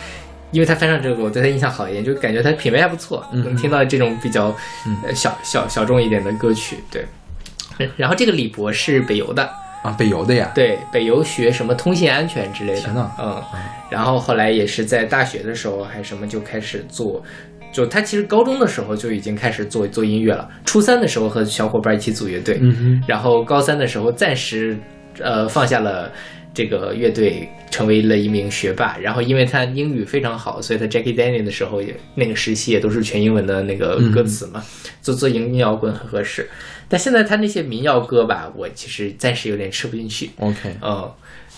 [0.51, 4.55] 因为他翻唱这首歌，我对他印象好一点，就感觉他品味还不错，嗯能听到这种比较、
[5.03, 6.77] 呃小小小众一点的歌曲。
[6.91, 7.07] 对，
[7.97, 9.49] 然后这个李博是北邮的，
[9.81, 10.51] 啊，北邮的呀。
[10.53, 13.11] 对，北邮学什么通信安全之类的。
[13.17, 13.41] 嗯，
[13.89, 17.23] 然后后来也是在大学的时候还什么就开始做，
[17.73, 20.47] 就他其实高中的时候就已经开始做做音乐了。
[20.63, 24.77] 初三的时候和小伙伴一起组乐队，嗯哼，然后高三的时候暂时
[25.19, 26.11] 呃放下了
[26.53, 28.95] 这个乐队，成为了一名学霸。
[28.99, 34.63] 然后因为他英语非常好，所以他 Jackie Daniel 的时候也那个时期也都是全英文的那个歌词嘛，
[35.01, 36.47] 做做民摇滚很合适。
[36.87, 40.29] 但现在他那些民谣歌吧，我其实暂时有点吃不进去。
[40.37, 41.11] OK，嗯，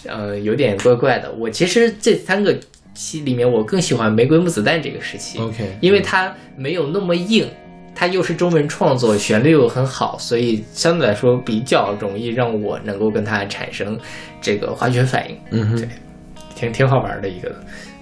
[0.05, 1.29] 呃，有点怪怪的。
[1.33, 2.57] 我其实这三个
[2.95, 5.37] 期里面，我更喜欢《玫瑰木子弹》这个时期。
[5.37, 7.47] OK，因为它没有那么硬，
[7.93, 13.99] 它又是中文创作，旋律又很好，所以相对来说比较容易让我能够跟它产生
[14.41, 15.77] 这个化学反应，嗯哼。
[15.77, 15.87] 对，
[16.55, 17.55] 挺挺好玩的一个，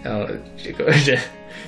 [0.03, 1.17] 呃，这个人。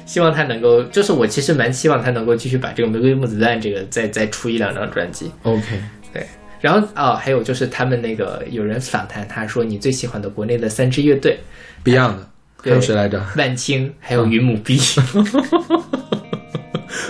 [0.06, 5.32] 希望他能够，就是我其实蛮希望他能够继续把这个《玫瑰木子弹》这个再再出一两张专辑。
[5.42, 5.64] ，OK，
[6.14, 6.24] 对，
[6.62, 11.40] 然后啊、还有就是他们那个有人访谈他说你最喜欢的国内的三支乐队
[11.84, 12.30] ，Beyond 的，
[12.66, 13.24] 还有谁来着？
[13.38, 14.78] 万青还有云母 B，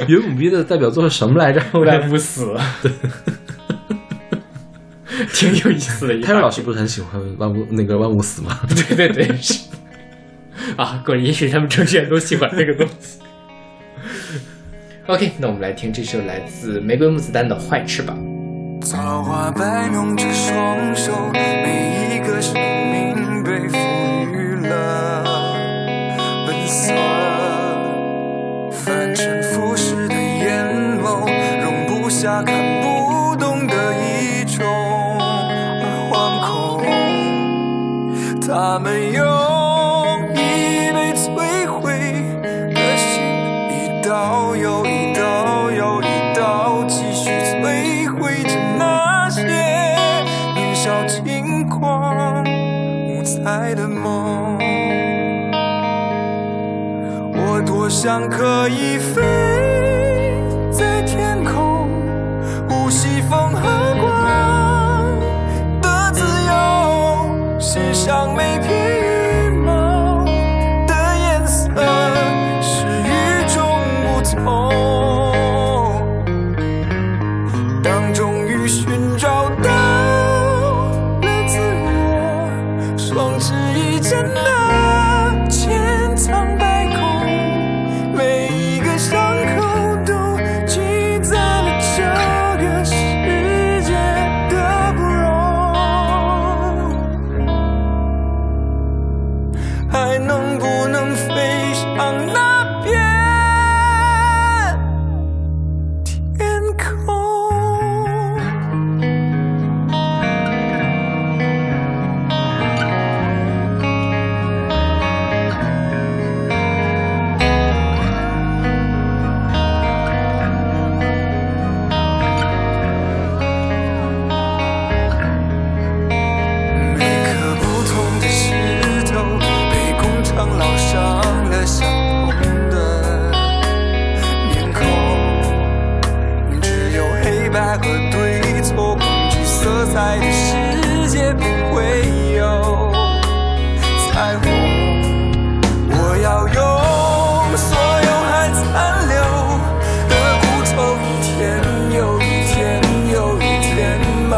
[0.08, 1.62] 云母 B 的代表作是什么来着？
[1.80, 2.54] 万不死，
[5.34, 6.22] 挺有意思的一。
[6.22, 8.60] 泰瑞老师不是很喜欢万物那个万物死吗？
[8.68, 9.64] 对对对是
[10.78, 13.20] 啊，果然也许他们程序员都喜欢这个东西。
[15.08, 18.18] OK，那我们来听这首来自玫瑰木子丹的《坏翅膀》。
[18.82, 22.54] 造化摆弄着双手，每一个生
[26.86, 26.94] 色。
[28.72, 30.64] 凡尘浮世的眼
[31.02, 31.26] 眸，
[31.64, 34.64] 容不下看不懂的一种
[36.12, 36.84] 惶恐。
[38.48, 39.26] 他们有
[58.06, 59.20] 像可以飞
[60.72, 61.90] 在天空，
[62.70, 65.20] 呼吸风和光
[65.82, 68.55] 的自由，世上没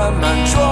[0.08, 0.67] 慢慢闯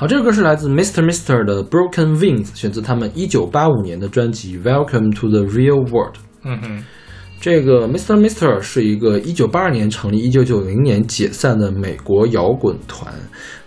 [0.00, 1.02] 好，这首歌是来自 Mr.
[1.02, 6.14] Mister 的 Broken Wings，选自他们一九八五年的专辑《Welcome to the Real World》。
[6.44, 6.84] 嗯哼，
[7.40, 8.16] 这个 Mr.
[8.16, 13.12] Mister 是一个一九八二年成立、一九九零年解散的美国摇滚团，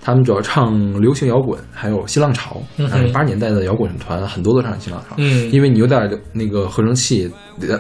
[0.02, 2.62] 他们主要唱流行摇滚，还有新浪潮。
[2.78, 7.30] 嗯八十年代的摇滚团很多都唱新浪潮，嗯因为你有点那个合成器，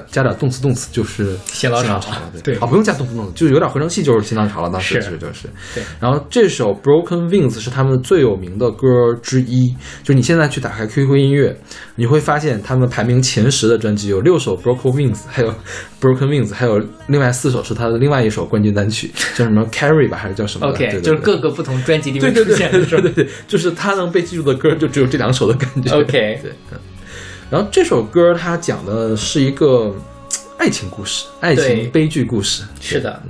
[0.07, 2.21] 加点动词动词就是新浪潮潮了。
[2.43, 4.69] 对啊，不用加动词动词，就是有点合成器就是新浪潮了。
[4.69, 5.47] 当时是是就是。
[5.73, 8.87] 对，然后这首 Broken Wings 是他们最有名的歌
[9.21, 9.69] 之一，
[10.03, 11.57] 就是你现在去打开 QQ 音乐，
[11.95, 15.53] 你会发现他们排名前十的专辑有六首 Broken Wings，还有
[15.99, 25.89] Broken Wings，还有另外四首是他的另外一首冠军单曲， 叫什么 Carry 吧，还是叫什么 OK，对对就是各个不同专辑对对对出现的是吧对对对，就是他能被记住的歌就只有这两首的感觉。
[25.95, 26.79] OK 对，嗯。
[27.49, 29.93] 然后这首歌它讲的是一个
[30.57, 32.63] 爱情故事，爱情悲剧故事。
[32.79, 33.21] 是的，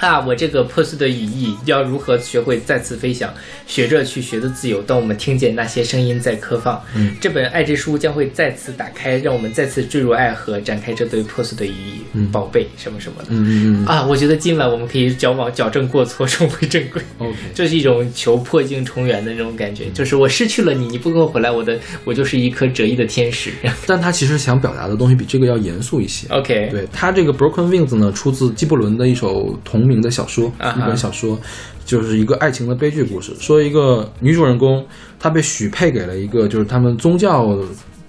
[0.00, 3.32] 啊，我这个破碎的羽翼要如何学会再次飞翔？
[3.66, 4.82] 学着去学的自由。
[4.82, 13.28] 当我们听见那些声音在刻放，嗯这本爱之书将会再次打开，让我们再次坠入爱河，展开这对破碎的羽翼，嗯宝贝什么什么的。
[13.30, 17.00] 嗯嗯嗯啊，我觉得今晚我们可以矫枉矫正过错， 重回正轨。
[17.18, 17.36] ，OK。
[17.54, 23.50] 这是一种求破镜重圆的那种感觉，就是我失去了你，你不跟我回来，我的我就是一颗折翼的天使。
[23.86, 26.26] 但他其实想表达的东西比这个要严肃一些。
[26.30, 31.38] OK，对他这个 Broken Wings 呢，出自纪伯伦的一首同名的小说，一本小说，
[31.84, 33.32] 就是一个爱情的悲剧故事。
[33.40, 34.86] 说一个女主人公，
[35.18, 37.58] 她被许配给了一个就是他们宗教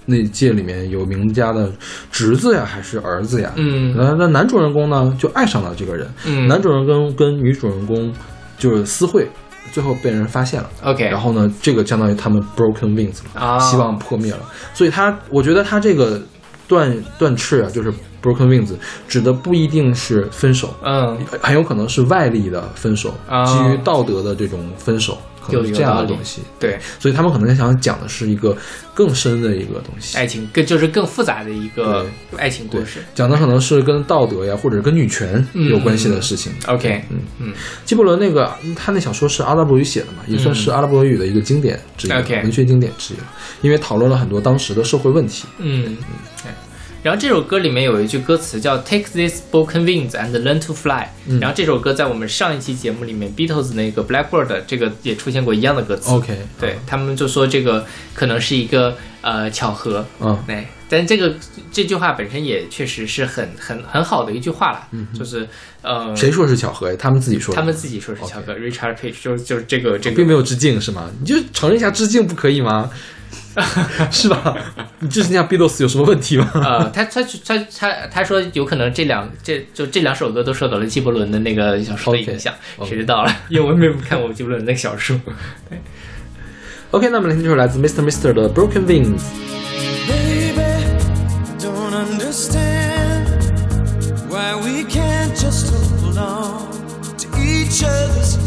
[0.05, 1.71] 那界里面有名家的
[2.11, 3.51] 侄子呀，还是儿子呀？
[3.55, 6.07] 嗯然后那男主人公呢，就爱上了这个人。
[6.25, 8.11] 嗯男主人公跟女主人公
[8.57, 9.27] 就是私会，
[9.71, 10.69] 最后被人发现了。
[10.83, 14.39] OK，然后呢，这个相当于他们 broken wings 了，啊希望破灭了。
[14.73, 16.21] 所以他，我觉得他这个
[16.67, 18.73] 断断翅啊，就是 broken wings，
[19.07, 26.41] 指的不一定是分手，嗯，很有可能是外力的分手，啊基于道德的这种分手，可能是这样的东西。
[26.59, 28.55] 对，所以他们可能想讲的是一个
[28.93, 30.17] 更深的一个东西。
[30.17, 32.05] 爱情更就是更复杂的一个
[32.37, 36.51] 爱情故事。，讲的可能是跟道德呀，或者是跟女权有关系的事情。
[36.67, 37.53] OK，嗯嗯
[37.85, 43.23] 纪伯伦那个，他那小说是阿拉伯语写的嘛，也算是阿拉伯语的一个经典之一文学经典之一了。
[43.61, 45.45] 因为讨论了很多当时的社会问题。
[45.57, 45.97] 嗯，
[46.43, 46.51] 对。
[47.03, 51.07] 然后这首歌里面有一句歌词叫 “Take these broken wings and learn to fly”。
[51.39, 56.11] 然后这首歌在我们上一期节目里面，Beatles 那个 Blackbird 这个也出现过一样的歌词。
[56.11, 61.33] OK，对他们就说这个可能是一个呃巧合，嗯，对，但这个
[61.71, 65.47] 这句话本身也确实是很很很好的一句话啦，就是
[65.81, 66.95] 呃，谁说是巧合呀？
[66.99, 67.59] 他们自己说的。
[67.59, 71.09] 他们自己说是巧合 r i c h a r d Page 就是就是这个这个并没有致敬是吗？
[71.19, 72.89] 你就承认一下致敬不可以吗？
[74.11, 74.55] 是吧？
[74.99, 76.49] 你致敬一下 Beatles 有什么问题吗？
[76.55, 82.53] 呃，他他他他他说有可能这两这就这两首歌都受到了纪伯伦的那个小说的影响
[82.85, 83.35] 谁知道了？
[83.49, 85.19] 因为我没有看过纪伯伦那个小说。
[86.90, 88.02] OK，那么来听这首来自 Mr.
[88.02, 89.22] Mister 的 Broken Wings。
[90.06, 90.84] Baby,
[91.58, 93.26] don't understand
[94.28, 96.68] why we can't just hold on
[97.18, 98.38] to each other's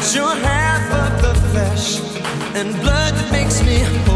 [0.00, 2.00] that you have of the flesh
[2.54, 4.09] and blood that makes me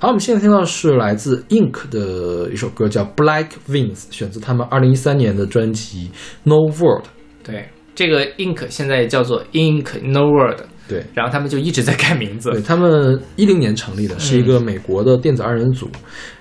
[0.00, 6.08] 好，我们现在听到是来自 Ink 的一首歌，叫《Black Wings》，选自他们二零一三年的专辑
[6.44, 7.04] 《No World》。
[7.42, 15.88] 对，这个 Ink 现在叫做 Ink No World，对，然后他们就一直在改名字对，他们一零年成立的，是一个美国的电子二人组。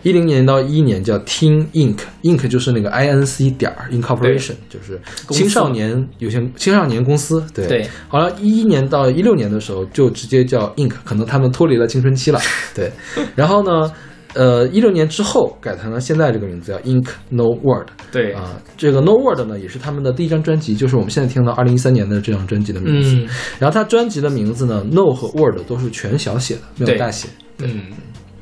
[0.04, 7.44] 一零年到一一年叫 Teen Inc.，Inc 就是那个 I N C 点儿 Incorporation，就是青少年有限青少年公司。
[7.54, 12.40] 对，对好了，一一年到一六年的时候就直接叫 Inc，可能他们脱离了青春期了。
[12.74, 12.92] 对，
[13.36, 13.92] 然后呢，
[14.38, 17.88] 呃，一六年之后改成了现在这个名字叫 Ink No Word。
[18.12, 23.16] 对啊，这个 No Word 呢也是他们的第一张专辑，就是我们现在听到二零一三年的这张专辑的名字。
[23.16, 23.28] 嗯
[23.60, 27.28] 然后他专辑的名字呢，No 和 Word 都是全小写的，没有大写。
[27.60, 27.86] 嗯，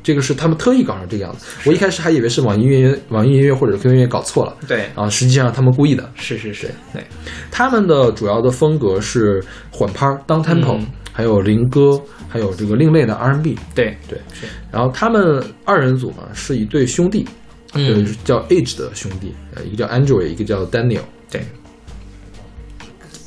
[0.06, 1.48] 这个是他们特意搞成这个样子。
[1.66, 4.56] 我一开始还以为是网易音乐、网易音乐或者 QQ 音乐搞错了。
[4.68, 6.08] 对，啊，实际上他们故意的。
[6.14, 7.04] 是是是，对，
[7.50, 10.86] 他们的主要的风格是缓拍、down tempo，、嗯。
[11.12, 12.00] 还有灵歌，
[12.30, 13.58] 还有这个另类的 R&B。
[13.74, 13.98] 对。
[14.08, 17.26] 对，是，然后他们二人组嘛是一对兄弟，
[17.74, 18.06] 嗯。
[18.06, 21.02] 呃，叫 Age 的兄弟，呃，一个叫 Andrew，一个叫 Daniel。
[21.32, 21.42] 对。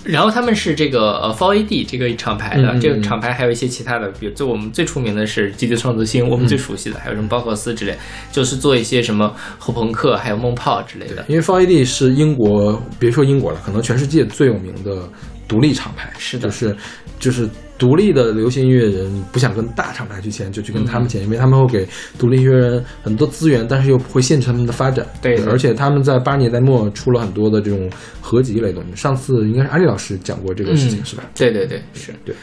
[0.09, 7.95] 然后他们是这个呃 Four AD 这个厂牌的，这个厂牌还有一些其他的，比如就我们最出名的是极地创作星，我们最熟悉的还有什么包克斯之类，
[8.33, 11.23] 就是做一些什么后朋克还有梦炮之类的。
[11.29, 15.07] 因为 Four AD 是英国，别说英国了，可能全世界最有名的
[15.47, 16.11] 独立厂牌。
[16.17, 16.77] 是的就是
[17.21, 17.47] 就是
[17.79, 25.07] 独立的流行音乐人不想跟大厂牌去签，就去跟他们签，因为他们会给独立音乐人很多资源，但是又不会限制他们的发展。
[25.23, 27.89] 对对而且他们在八十年代末出了很多的这种
[28.21, 28.97] 合集类东西。
[28.97, 31.23] 上次应该是阿丽老师讲过这个事情，嗯是吧？
[31.37, 32.35] 对对对，是对。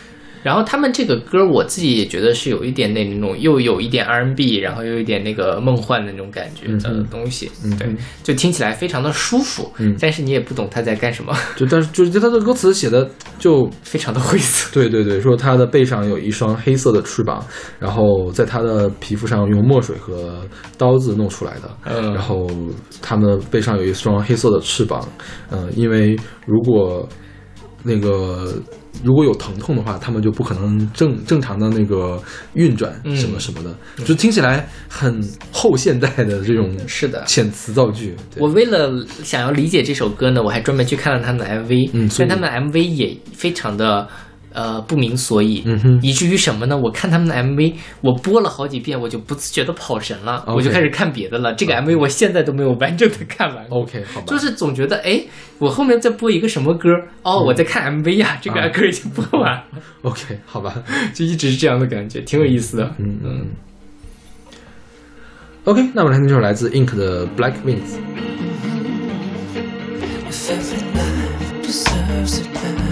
[0.46, 7.88] 然后他们这个歌，我自己也觉得是有一点那种又有一点 R&B，然后又有一点那个梦幻的那种感觉的东西，嗯对，
[8.22, 9.96] 就听起来非常的舒服，嗯。
[10.00, 14.70] 但是你也不懂他在干什么，就但是就是他的歌词写的就非常的晦涩。
[14.80, 17.44] 对对对，说他的背上有一双黑色的翅膀，
[17.80, 20.44] 然后在他的皮肤上用墨水和
[20.78, 21.76] 刀子弄出来的。
[21.86, 22.14] 嗯。
[22.14, 22.48] 然后
[23.02, 25.10] 他们背上有一双黑色的翅膀，
[25.50, 26.16] 嗯、因为
[26.46, 27.10] 如果
[27.82, 28.54] 那个
[29.04, 32.22] 如果有疼痛的话，他们就不可能正正常的那个
[32.54, 35.22] 运转嗯什么什么的，就听起来很
[35.52, 37.24] 后现代的这种是的。
[37.26, 38.16] 遣词造句。
[38.38, 38.92] 我为了
[39.24, 42.30] 想要理解这首歌呢，我还专门去看了他们的 MV，嗯所以。
[42.30, 44.08] 但他们的 MV 也非常的
[44.56, 46.76] 呃不明所以，嗯哼以至于什么呢？
[46.78, 51.54] 我看他们的 MV，我播了好几遍，我就不自觉的跑神了我就开始看别的了。
[51.54, 53.66] 这个 MV 我现在都没有完整的看完。
[53.70, 55.22] OK 好吧，就是总觉得，哎，
[55.60, 56.90] 我后面在播一个什么歌？
[57.22, 59.64] 哦，我在看 MV 呀、这个啊歌已经播完了，
[60.04, 60.74] OK 好吧，
[61.14, 62.96] 就一直是这样的感觉，挺有意思的。
[62.98, 63.48] 嗯嗯。
[65.66, 67.98] OK，那我们来听这首来自 Ink 的 Black Wings。
[70.30, 72.85] If every life deserves a time,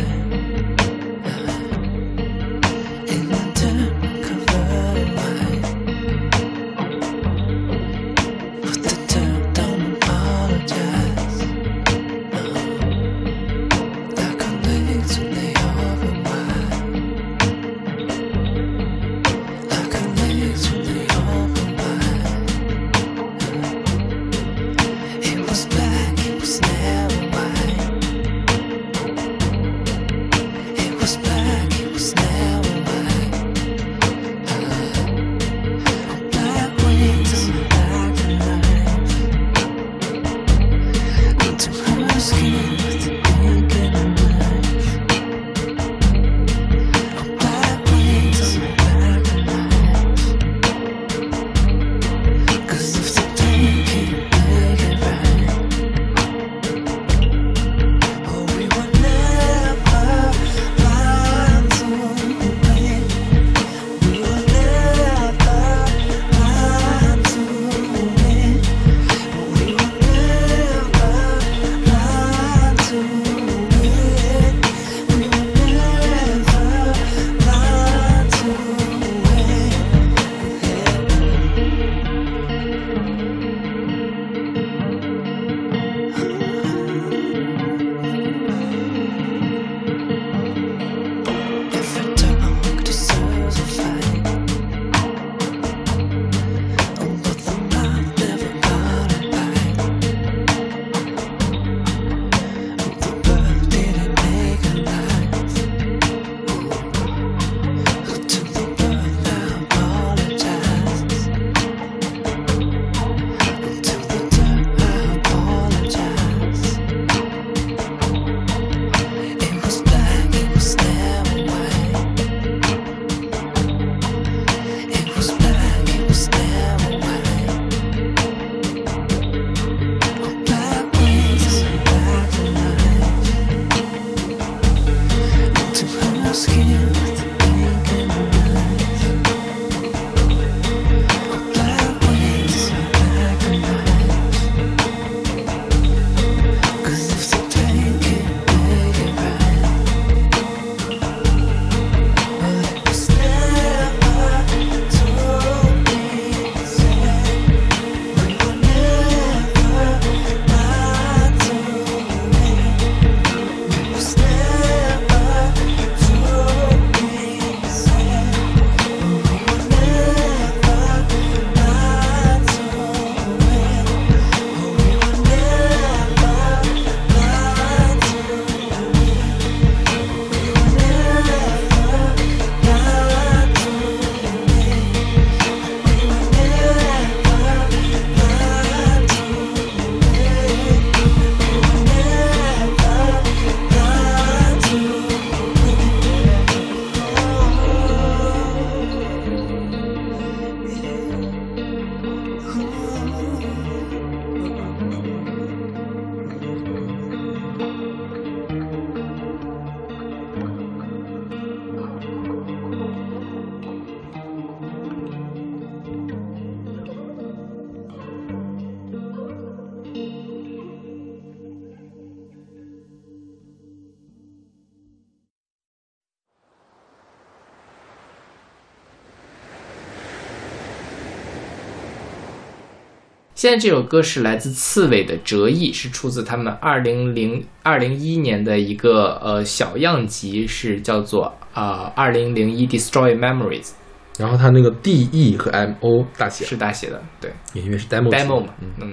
[233.44, 243.72] 现在这首歌是来自刺猬的《折翼》，是出自他们二零零二零一年的一个呃小样集，是叫做啊二零零一 Destroy Memories，
[244.18, 247.34] 然后它那个 D E 和 M O 大写，是大写的，对。
[247.52, 248.93] 也因为是 demo，demo 嘛嗯，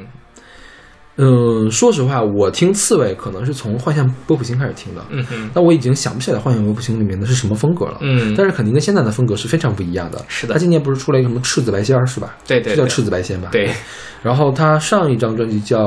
[1.21, 7.99] 嗯嗯，说实话，我听刺猬可能是从《幻象波普星》开始听的，嗯哼，但我已经想不起来《幻象波普星》里面的是什么风格了。
[8.01, 10.25] 嗯但是肯定跟现在的风格是非常不一样的。
[10.29, 12.37] 是的他今年不是出了一个什么赤子白仙儿是吧？
[12.47, 13.49] 是叫对对叫赤子白仙吧？。
[13.53, 13.71] 对，
[14.23, 15.79] 然后他上一张专辑叫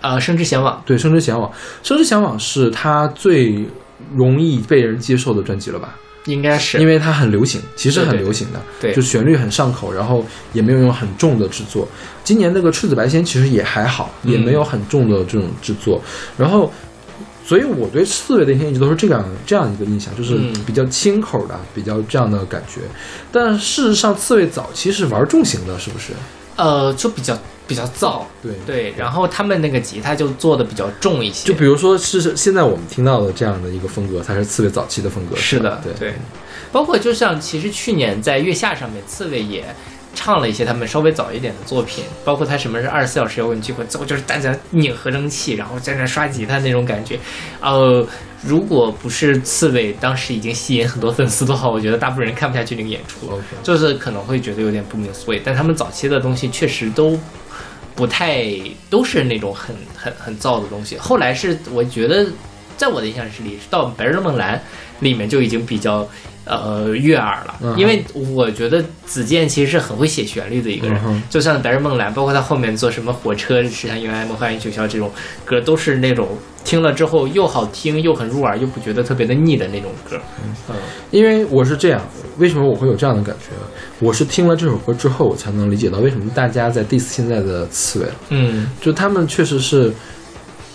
[0.00, 1.50] 呃，生之向往，对《生之向往》，
[1.82, 3.66] 《生之向往》是他最
[4.14, 5.96] 容易被人接受的专辑了吧？
[6.30, 11.86] 应该是因为它很流行，其实很流行的，对就旋律很上口，然后也没有用很重的制作。
[12.22, 16.00] 今年那个赤子白仙其实也还好，嗯也没有很重的这种制作。
[16.38, 16.72] 然后，
[17.44, 22.82] 所以我对刺猬的印象一直都是这样这样一个印象，就是嗯比较轻口的，比较这样的感觉。
[23.32, 26.12] 但事实上，刺猬早期是玩重型的，是不是？
[26.56, 27.36] 呃，就比较
[27.70, 35.36] 比较燥，对对，然后他们那个吉他就做的比较重一些，就比如说是是现在我们听到的这样的一个风格，才是刺猬早期的风格。
[35.36, 36.14] 是的，对对，
[36.72, 39.64] 包括就像其实去年在月下上面，刺猬也
[40.16, 47.16] 唱了一些他们稍微早一点的作品，包括他什么是二十四小时摇滚聚会，最后就是大家拧合成器，然后在那刷吉他那种感觉。
[47.60, 48.04] 呃，
[48.42, 55.40] 如果不是刺猬当时已经吸引很多粉丝的话，我觉得大部分人看不下去那个演出就是可能会觉得有点不明所以。
[55.44, 57.16] 但他们早期的东西确实都。
[58.00, 58.46] 不太
[58.88, 60.96] 都是那种很很很燥的东西。
[60.96, 62.26] 后来是我觉得，
[62.78, 64.56] 在我的印象里是，到《白日梦蓝》
[65.00, 66.08] 里面就已经比较
[66.44, 75.10] 呃悦耳了，嗯因为我觉得子健其实是很会写旋律的一个人，嗯就像《白日梦蓝》，包括他后面做什么火车、驶向原来梦幻学校这种
[75.44, 76.28] 歌，都是那种
[76.64, 80.18] 听了之后又好听又很入耳，又不觉得特别的腻的那种歌。
[80.68, 80.76] 嗯
[81.10, 82.00] 因为我是这样，
[82.38, 83.46] 为什么我会有这样的感觉？
[83.98, 88.14] 我是听了这首歌之后，我才能理解到为什么大家在 diss 现在的刺猬了。
[88.30, 89.92] 嗯就他们确实是，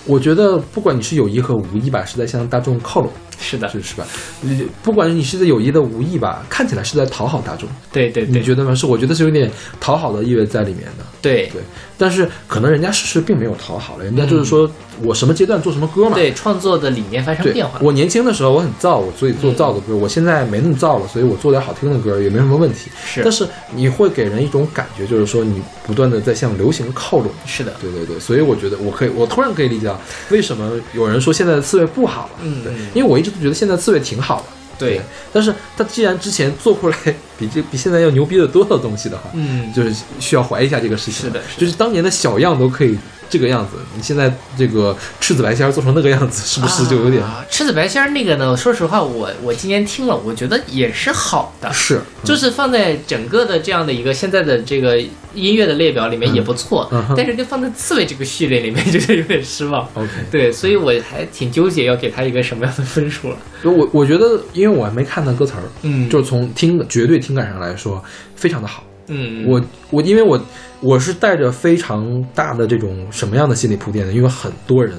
[0.05, 3.09] 我觉得不管你是有意和无意吧，是在向大众靠拢，
[3.39, 4.05] 是的，是是吧？
[4.41, 8.73] 你不管你是在有意的无意吧，看起来是在讨好大众，对对对，你觉得吗？
[8.75, 11.05] 是，我觉得是有点讨好的意味在里面的。
[11.29, 11.61] 对对，
[11.97, 14.69] 但是可能人家事实并没有讨好了，人家就是说
[15.01, 16.15] 我什么阶段做什么歌嘛。
[16.15, 17.79] 对创作的理念发生变化，。
[17.81, 19.95] 我年轻的时候我很燥，我所以做燥的歌。
[19.95, 22.91] 我现在没那么燥了，所以我做点好听的歌也没什么问题。
[23.05, 27.29] 是但是你会给人一种感觉，就是说你不断的在向流行靠拢。
[27.45, 29.99] 是的，对对对，所以我觉得我可以，我突然可以理解到
[30.29, 32.31] 为什么有人说现在的刺猬不好了。
[32.41, 34.43] 对嗯嗯，因为我一直都觉得现在刺猬挺好的。
[34.77, 35.01] 对，
[35.31, 36.97] 但是他既然之前做出来
[37.37, 41.25] 比这比现在要牛逼的多的东西的话，嗯就是需要怀疑一下这个事情。
[41.25, 42.97] 是的是的就是当年的小样都可以
[43.29, 48.55] 这个样子，你现在这个赤子白仙儿做成那个样子， 是不是就有点、啊、赤子白仙儿那个呢？
[48.55, 52.01] 说实话，我我今年听了，我觉得也是好的，是？
[52.23, 54.97] 就是放在整个的这样的一个现在的这个
[55.35, 59.87] 音乐的列表里面也不错，但是就放在刺猬这个序列里面，觉得有点失望。
[59.93, 60.09] OK。
[60.31, 63.37] 对，所以我还挺纠结要给他一个什么样的分数了。
[63.63, 68.03] 就我我觉得，因为我还没看到歌词儿，嗯就是从听绝对听感上来说，
[68.35, 68.83] 非常的好。
[69.07, 69.61] 嗯，我
[69.91, 70.39] 我因为我
[70.81, 74.93] 我是带着非常大的这种什么样的心理铺垫的，因为很多人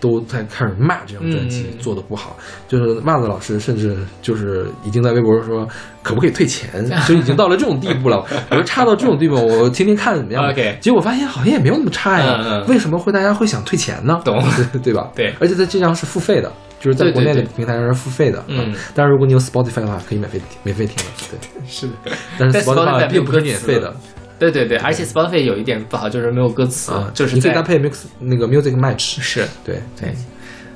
[0.00, 1.78] 都在开始骂这张专辑嗯。
[1.78, 2.36] 做的不好，
[2.68, 5.68] 就是袜子老师甚至就是已经在微博上说
[6.02, 6.68] 可不可以退钱，
[7.06, 8.24] 就已经到了这种地步了。
[8.50, 10.48] 我说差到这种地步，我听听看怎么样。
[10.50, 14.20] OK 结果发现好像也没有那么差呀，嗯嗯为什么会大家会想退钱呢？
[14.24, 14.42] 懂。
[14.72, 15.10] 对 对吧？
[15.14, 15.34] 对。
[15.40, 16.50] 而且在这张是付费的。
[16.80, 21.92] 就是在国内的平台上是付费的，嗯，但是如果你有 Spotify 的话，可以免费免费听的，对， 是的，
[22.38, 23.92] 但是 Spotify 并不是免费的，
[24.38, 30.14] 对对对，而且 Spotify 有一点不好，就是没有歌词，啊，就是在你可以搭配 mix 那个 music match，是对对，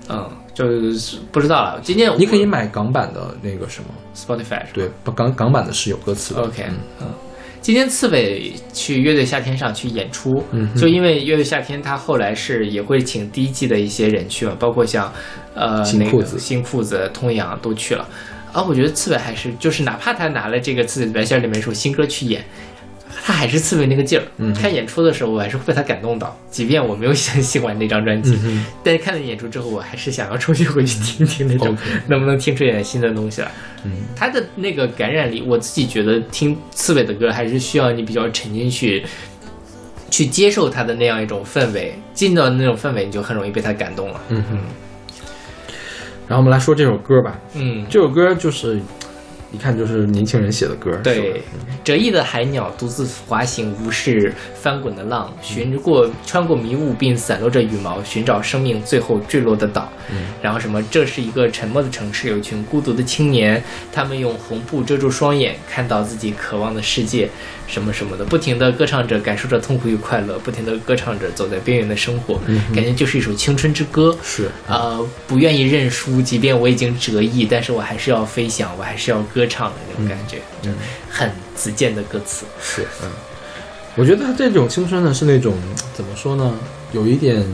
[0.09, 1.81] 嗯，就是不知道了。
[1.83, 6.43] 今天你可以买港版的那个什么，Spotify 对，港港版的是有歌词的。
[6.43, 7.07] OK，嗯嗯，
[7.61, 15.13] 今天刺猬去乐队夏天上去演出，嗯就因为乐队夏天他后来是也会请第一季的一些人去嘛，包括像
[15.55, 18.09] 呃那个新裤子新裤子、通阳都去了。
[18.53, 22.45] 啊，我觉得刺猬还是就是哪怕他拿了这个《刺猬白线》里面一首新歌去演。
[23.25, 24.53] 他还是刺猬那个劲儿，嗯。
[24.55, 31.77] 看演出的时候我还是会被他感动到，即便我没有很喜欢那张专辑，嗯但是看了演出之后，我还是想要重新回去听听那种
[32.09, 33.51] 能不能听出点新的东西来。
[33.85, 33.93] 嗯。
[34.17, 39.05] 他的那个感染力，我自己觉得听刺猬的歌还是需要你比较沉浸去，
[40.11, 44.21] 去接受他的那样一种氛围，进到那种氛围，你就很容易被他感动了。
[44.29, 44.59] 嗯哼。
[46.29, 48.81] 然后我们来说这首歌吧，嗯，这首歌就是
[49.53, 51.43] 一看就是年轻人写的歌，对，
[51.85, 59.93] 折翼的海鸟独自滑行，无视翻滚的浪，寻过穿过迷雾，并散落着羽毛，寻找生命最后坠落的岛。
[60.11, 60.83] 嗯然后什么？
[60.91, 67.29] 这是一个沉默的城市，有一群孤独的青年，他们用红布遮住双眼，看到自己渴望的世界，
[67.69, 72.41] 什么什么的，不停的歌唱着，感受着痛苦与快乐，不停的歌唱着走在边缘的生活，
[72.75, 74.17] 感觉就是一首青春之歌。
[74.25, 80.71] 是呃，不愿意认输，即便我已经折翼，但是我还是要飞翔，我还是要歌唱的那种感觉，就
[81.11, 82.47] 很子健的歌词。
[82.61, 83.11] 是，嗯。
[83.95, 85.55] 我觉得他这种青春呢是那种
[85.93, 86.59] 怎么说呢，
[86.93, 87.47] 有一点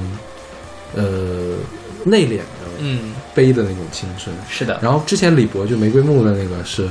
[0.94, 1.56] 呃
[2.04, 2.44] 内敛的
[2.78, 4.34] 嗯，悲的那种青春。
[4.48, 6.88] 是的，然后之前李博就玫瑰木的那个是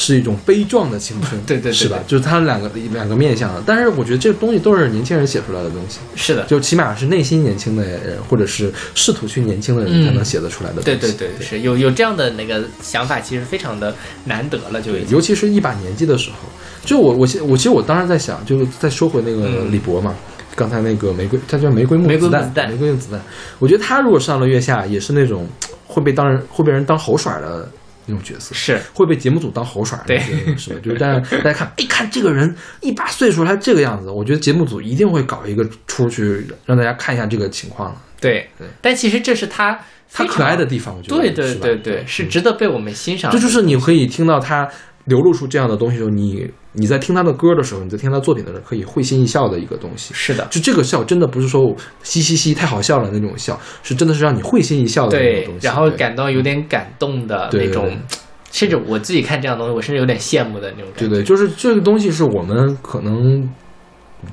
[0.00, 1.98] 是一种悲壮的青春， 对对对是吧？
[2.06, 10.98] 就是他两个两个面向的，但是我觉得这个东西都是年轻人写出来的东西，是的，就起码是内心年轻的人，或者是试图去年轻的人才能写得出来的东西。
[10.98, 11.60] 对对对，是。
[11.60, 13.94] 有有这样的那个想法，其实非常的
[14.24, 14.92] 难得了，就。
[15.10, 16.48] 尤其是一把年纪的时候，
[16.84, 19.70] 就我我其我其实我当时在想，就是再说回那个嗯。
[19.70, 20.14] 李博嘛，
[20.56, 22.50] 刚才那个玫瑰，他叫玫瑰木子弹。
[22.70, 23.20] 玫瑰木子弹。
[23.58, 25.46] 我觉得他如果上了月下，也是那种
[25.86, 27.68] 会被当人会被人当猴耍的
[28.06, 30.80] 那种角色，是会被节目组当猴耍的那种，是吧？
[30.82, 38.00] 就是大家大家看，哎，看这个人一把岁数还这个样子，我觉得节目组一定会搞一个出去让大家看一下这个情况了。
[38.20, 39.78] 对对但其实这是他
[40.12, 43.38] 他可爱的地方，我觉得对对对对，是值得被我们欣赏的。
[43.38, 44.68] 这就是你可以听到他
[45.04, 50.14] 流露出这样的东西的时候，你你在听他的歌的时候，你在听他作品的时候，可以会心一笑的一个东西。
[50.14, 55.66] 是的，就这个笑，真的不是说嘻嘻嘻太好笑了那种笑，是真的是让你会心一笑的那种东，西。
[55.66, 57.96] 然后感到有点感动的那种
[58.52, 61.08] 甚至我自己看这样的东西，我甚至有点羡慕的那种感觉。
[61.08, 63.48] 对对，就是这个东西是我们可能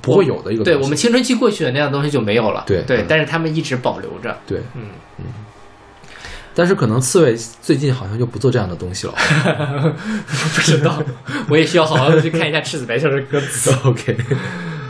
[0.01, 0.71] 不会有的一个东西。
[0.71, 2.63] 对我们青春期过去的那样东西就没有了。
[2.67, 4.37] 对嗯，对但是他们一直保留着。
[4.45, 5.25] 对，嗯嗯，
[6.57, 9.13] 但是可能刺猬最近好像就不做这样的东西了。
[10.55, 11.03] 不知道，
[11.49, 13.71] 我也需要好好的去看一下《赤子白孝》的歌词。
[13.85, 14.17] OK。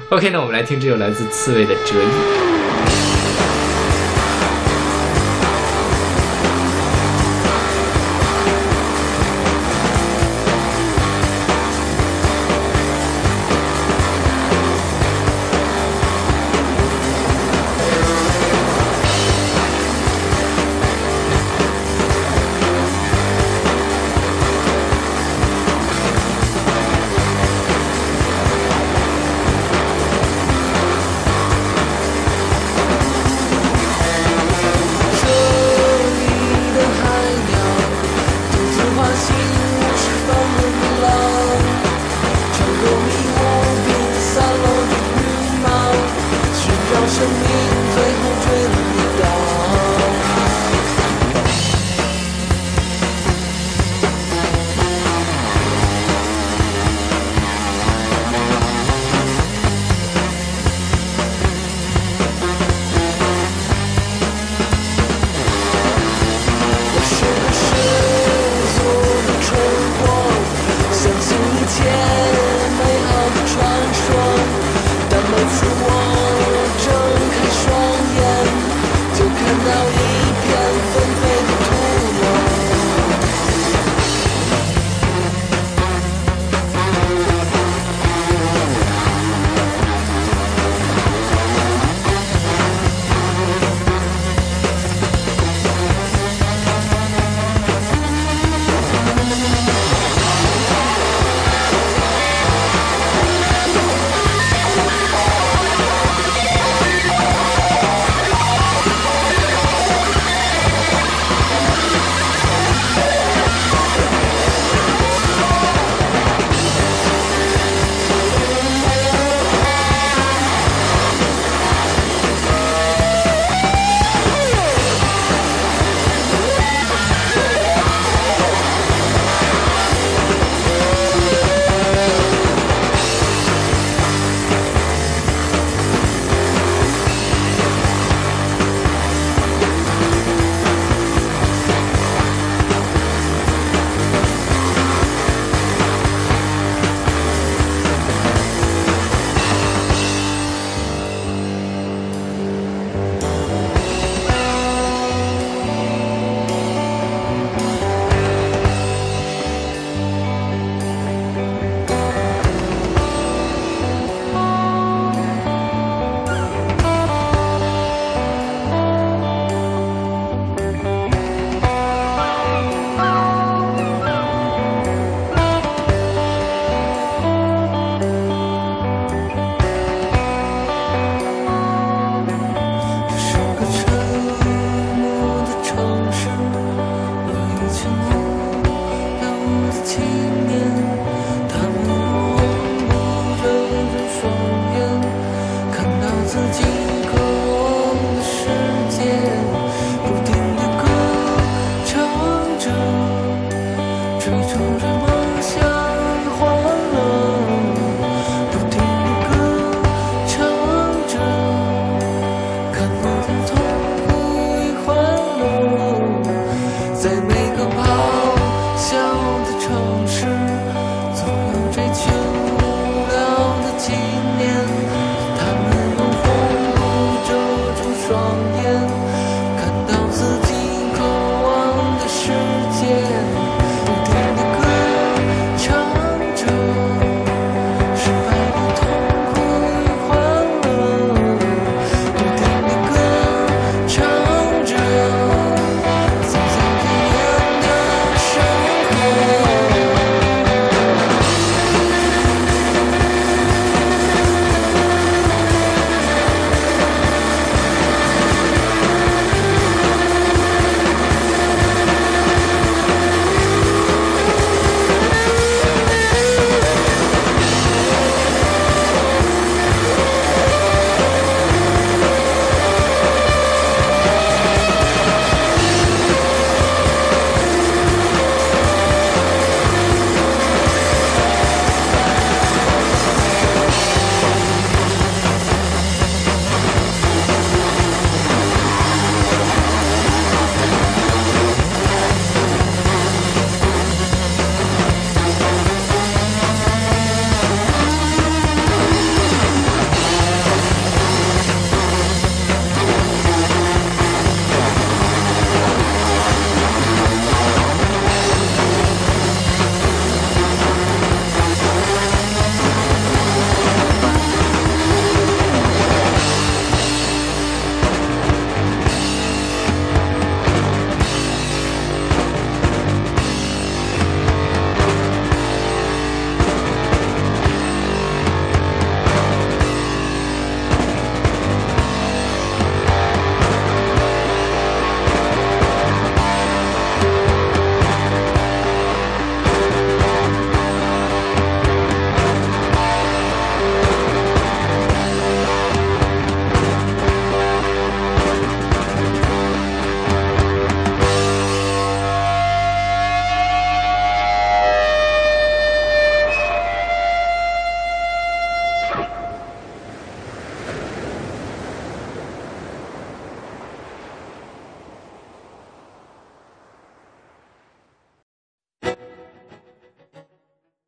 [0.09, 2.53] OK，那我们来听这首来自刺猬的《折翼》。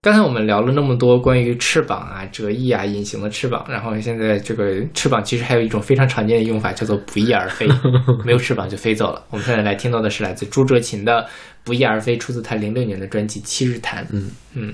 [0.09, 7.67] 刚才我们聊了那么多关于翅膀啊、折翼啊、隐形的翅膀，然后现在这个翅膀其实还有一种非常常见的用法，叫做不翼而飞，
[8.25, 9.23] 没有翅膀就飞走了。
[9.29, 11.21] 我们现在来听到的是来自朱哲琴的
[11.63, 14.03] 《不翼而飞》，出自他零六年的专辑《七日谈》。
[14.09, 14.73] 嗯嗯，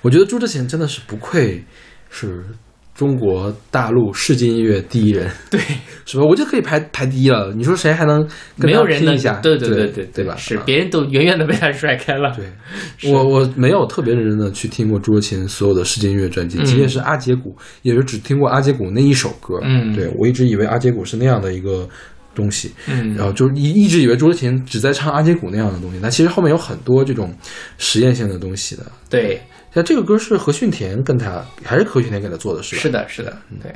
[0.00, 1.62] 我觉得朱哲琴真的是不愧
[2.08, 2.46] 是
[2.94, 5.60] 中国大陆世界音乐第一人，对，
[6.06, 6.22] 是吧？
[6.22, 7.52] 我就可以排排第一了。
[7.56, 8.20] 你说谁还能
[8.58, 9.40] 跟没有人能拼一下？
[9.40, 10.36] 对对对对对吧？
[10.36, 12.32] 是啊别人都远远的被他甩开了。
[12.36, 19.58] 对，我我没有特别认真的去听过朱哲琴所有的世界音乐专辑，嗯即便是阿杰古，也就只听过阿杰古那一首歌。
[19.62, 21.88] 嗯对我一直以为阿杰古是那样的一个
[22.32, 27.34] 东西，嗯，然后就一一直以为朱哲琴只在唱阿杰古那样的东西，但其实后面有很多这种
[27.76, 28.84] 实验性的东西的。
[29.10, 29.40] 对，
[29.74, 32.82] 像这个歌是何训田跟他，还是何训田给他做的，是吧？
[32.82, 33.72] 是的，是的，对。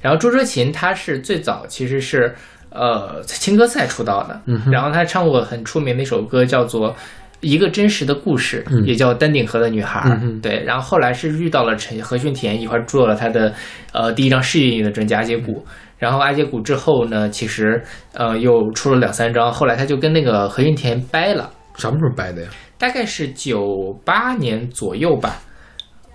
[0.00, 2.34] 然后朱哲琴他是最早其实是
[2.70, 6.94] 呃在青歌赛出道的，嗯然后他唱过很出名的一首歌叫做。
[7.42, 13.54] 一个真实的故事，也叫《丹顶河的女孩》嗯对，然后后来是遇到了陈何训田，一块儿做了他的
[13.94, 15.52] 呃第一张事业音乐的专辑《阿杰鼓》，
[15.96, 17.82] 然后《阿杰鼓》之后呢，其实
[18.12, 22.48] 呃又出了两三张，后来他就跟那个何训田掰了，什么时候掰的呀？
[22.80, 25.42] 大概是九八年左右吧，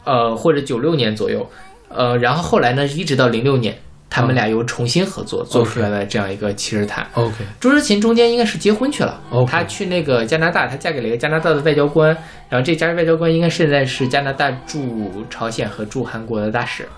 [0.04, 1.48] 呃，或者九六年左右，
[1.90, 3.78] 呃，然后后来呢，一直到零六年，
[4.10, 7.06] 他们俩又重新合作，做出来了这样一个《七日谈》。
[7.14, 12.10] OK，朱之琴中间应该是结婚去了她去那个加拿大，她嫁给了一个加拿大的外交官，
[12.50, 16.90] 然后这家外交官应该现在是加拿大驻朝鲜和驻韩国的大使，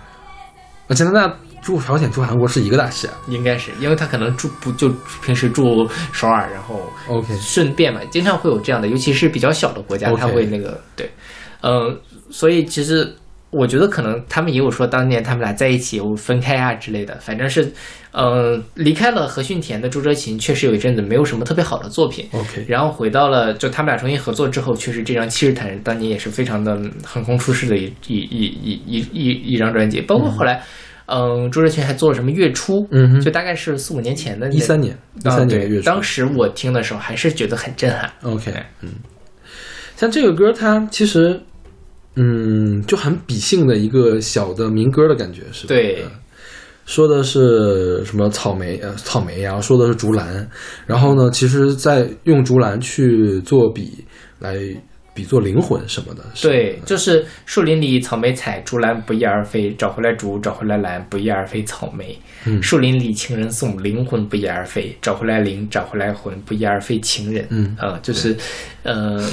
[0.88, 3.14] 那加拿大驻朝鲜住韩国是一个大事啊。
[3.28, 4.90] 应该是，因为他可能住不就
[5.24, 11.10] 平时住首尔，然后 OK，顺便嘛，经常会有这样的，尤其是比较小的国家他会那个对，
[11.62, 13.16] 嗯、所以其实
[13.50, 17.72] 我觉得可能他们也有说当年他们俩在一起有分开啊之类的，反正是，
[18.12, 22.28] 嗯、离开了何训田的朱哲琴，确实有一阵子没有什么特别好的作品。
[22.34, 30.62] OK，然后回到了，就他们俩重新合作之后，确实这张《七日谈》当年也是非常的横空出世的一一一一一一一张专辑，包括后来，嗯，
[31.50, 35.86] 朱哲群还做了什么月初，嗯哼就大概是四五年前的那一三年，一啊三年的月初。
[35.86, 38.12] 当时我听的时候还是觉得很震撼。
[38.24, 38.90] OK，嗯，
[39.96, 41.40] 像这个歌，它其实，
[42.16, 45.70] 嗯，就很比性的一个小的民歌的感觉，是吧？
[45.70, 46.12] 对嗯
[46.86, 50.50] 说的是什么草莓呃草莓然后、说的是竹篮，
[50.86, 54.06] 然后呢，其实在用竹篮去做比
[54.40, 54.58] 来
[55.18, 62.15] 比作灵魂什么的，对，就是树林里草莓采，竹篮不翼而飞，找回来竹，找回来篮，不翼而飞草莓。
[62.45, 67.48] 嗯树林里情人送，灵魂不翼而飞，找回来灵，找回来魂，不翼而飞情人。
[67.49, 68.38] 嗯啊、就是，
[68.84, 69.27] 呃，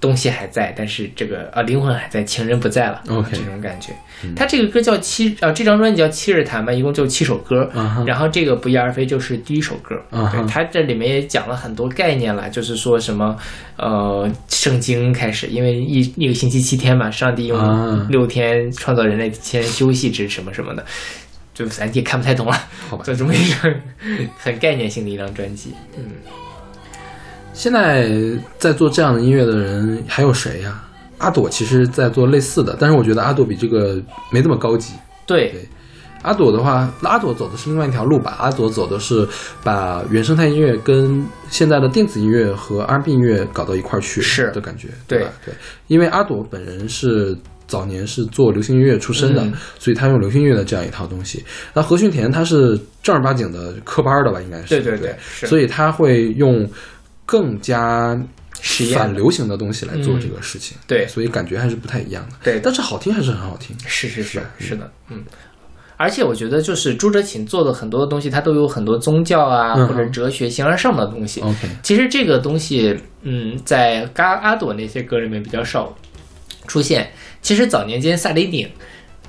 [0.00, 3.02] 东西还在，但是这个啊灵魂还在，情人不在了。
[3.08, 3.92] OK 这种感觉。
[4.34, 7.70] 他这个歌叫七啊，这张专辑叫《七日谈》嘛，一共就七首歌。
[8.06, 9.94] 然后这个不翼而飞就是第一首歌。
[10.10, 13.36] 啊哈对，它这里面也讲了很多概念了，就是说什么
[13.76, 20.84] 呃，圣经开始，因为一一个星期七天嘛，上帝啊用六天创造人类，七天休息之什么什么的。
[21.52, 22.52] 就咱也看不太懂了，
[22.88, 23.74] 好吧就这么一张
[24.38, 26.04] 很概念性的一张专辑，嗯，
[27.52, 28.10] 现在
[28.58, 30.82] 在做这样的音乐的人还有谁呀、
[31.18, 34.00] 阿朵其实在做类似的，但是我觉得阿朵比这个
[34.32, 34.94] 没这么高级。
[35.26, 35.68] 对，
[36.22, 38.36] 阿朵的话，阿朵走的是另外一条路吧。
[38.38, 39.26] 阿朵走的是
[39.62, 44.50] 把原生态音乐跟现在的电子音乐和 R&B 音乐搞到一块儿去是。
[44.52, 45.24] 的感觉，对。
[45.24, 45.30] 吧？
[45.44, 45.54] 对，
[45.86, 47.36] 因为阿朵本人是
[47.66, 49.52] 早年是做流行音乐出身的，嗯。
[49.78, 51.44] 所以他用流行音乐的这样一套东西。
[51.74, 54.68] 那何训田他是正儿八经的科班的吧，应该是。
[54.68, 55.14] 对对对。
[55.20, 55.46] 是。
[55.46, 56.68] 所以他会用
[57.30, 58.20] 更加
[58.60, 62.34] 实验反流行的东西来做嗯这个事情，对所以感觉还是不太一样的。
[62.42, 63.76] 对但是好听还是很好听。
[63.86, 65.22] 是是是吧是的，嗯。
[65.96, 71.40] 而且我觉得，就是朱哲琴做的很多的东西，它都有很多宗教啊，嗯或者哲学、形而上的东西。
[71.42, 75.94] OK，其实这个东西，嗯，在嘎阿朵那些歌里面比较少
[76.66, 77.08] 出现。
[77.42, 78.66] 其实早年间萨顶顶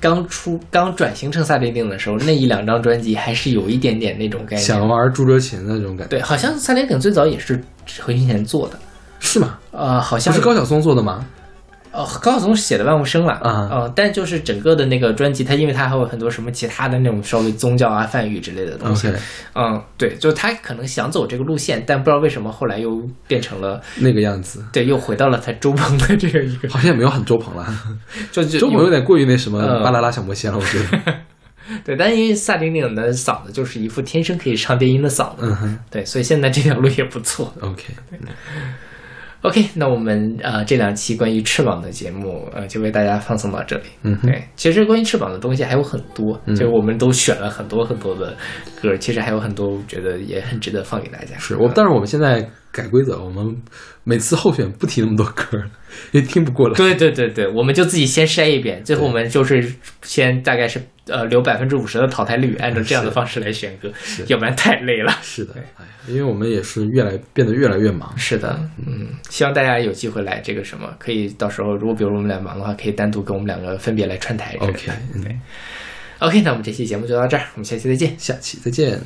[0.00, 4.66] 刚出、刚转型成萨顶顶的时候，那一两张专辑还是有一点点那种概念。
[4.66, 7.62] 想玩朱哲琴的那种感觉，对，好像萨顶顶最早也是
[8.00, 8.78] 何训田做的，
[9.20, 9.58] 是吗？
[9.70, 11.24] 呃，好像不是高晓松做的吗？
[11.92, 13.68] 哦，高晓松写的《万物生》了啊。
[13.70, 19.12] 呃，但就是整个的那个专辑，它因为它还有很多什么其他的那种稍微宗教啊、梵语之类的东西。
[19.54, 27.66] 嗯，对，就是他可能想走这个路线，但不知道为什么后来又变成了，那个样子，对，又回到了他周鹏的这个一个，好像也没有很周鹏了，
[28.32, 31.14] 就就周鹏有点过于那什么嗯巴啦啦小魔仙了，我觉得。
[31.84, 37.52] 对，但因为萨顶顶的嗓子就是一副天生可以唱电音的嗓子，嗯对，所以现在这条路也不错。
[37.60, 43.84] ，OK，OK，那我们呃这两期关于翅膀的节目呃就为大家放送到这里。
[44.02, 48.36] 嗯哼，对，其实关于翅膀的东西还有很多，嗯就是我们都选了很多很多的
[48.80, 51.36] 歌，其实还有很多，我觉得也很值得放给大家。
[51.38, 53.54] 是我，但是我们现在改规则，我们
[54.02, 55.70] 每次候选不提那么多歌儿，
[56.10, 56.74] 因为听不过来。
[56.74, 59.72] 对对对对，我们就自己先筛一遍，最后我们就是
[60.02, 63.92] 先大概是呃留百分之五十的淘汰率，按照这样的方式来选歌，
[64.26, 65.12] 要不然太累了。
[65.22, 68.10] 是的，哎，因为我们也是越来变得越来越忙。
[68.16, 74.72] 是的，嗯，希望大家有机会来这个什么，可以到时候如果比如我们俩忙的话，可以单独跟我们两个分别来串台之类的。
[74.72, 75.36] OK，嗯对
[76.20, 78.14] ，OK，那我们这期节目就到这儿，我们下期再见。
[78.18, 78.98] 下期再见。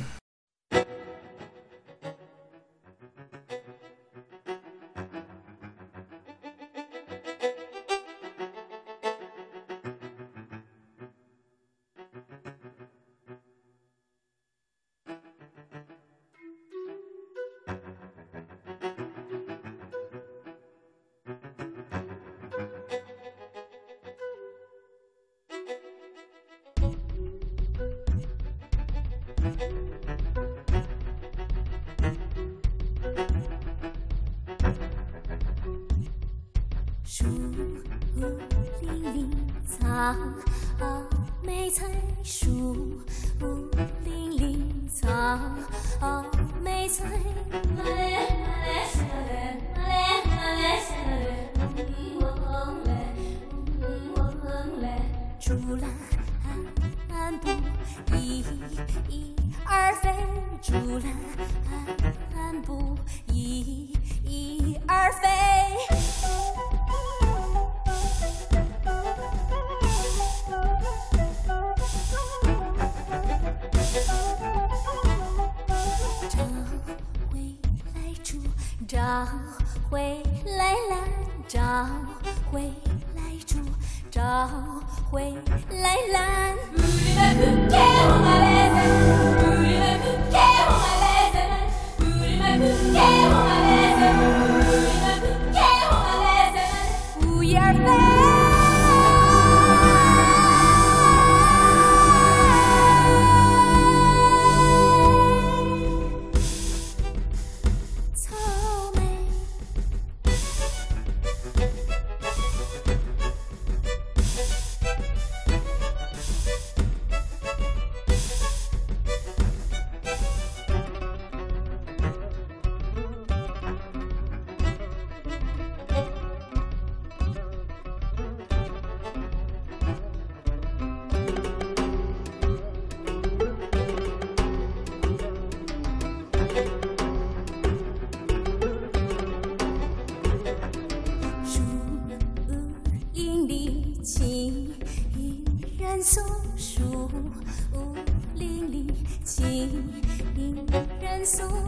[151.27, 151.66] 人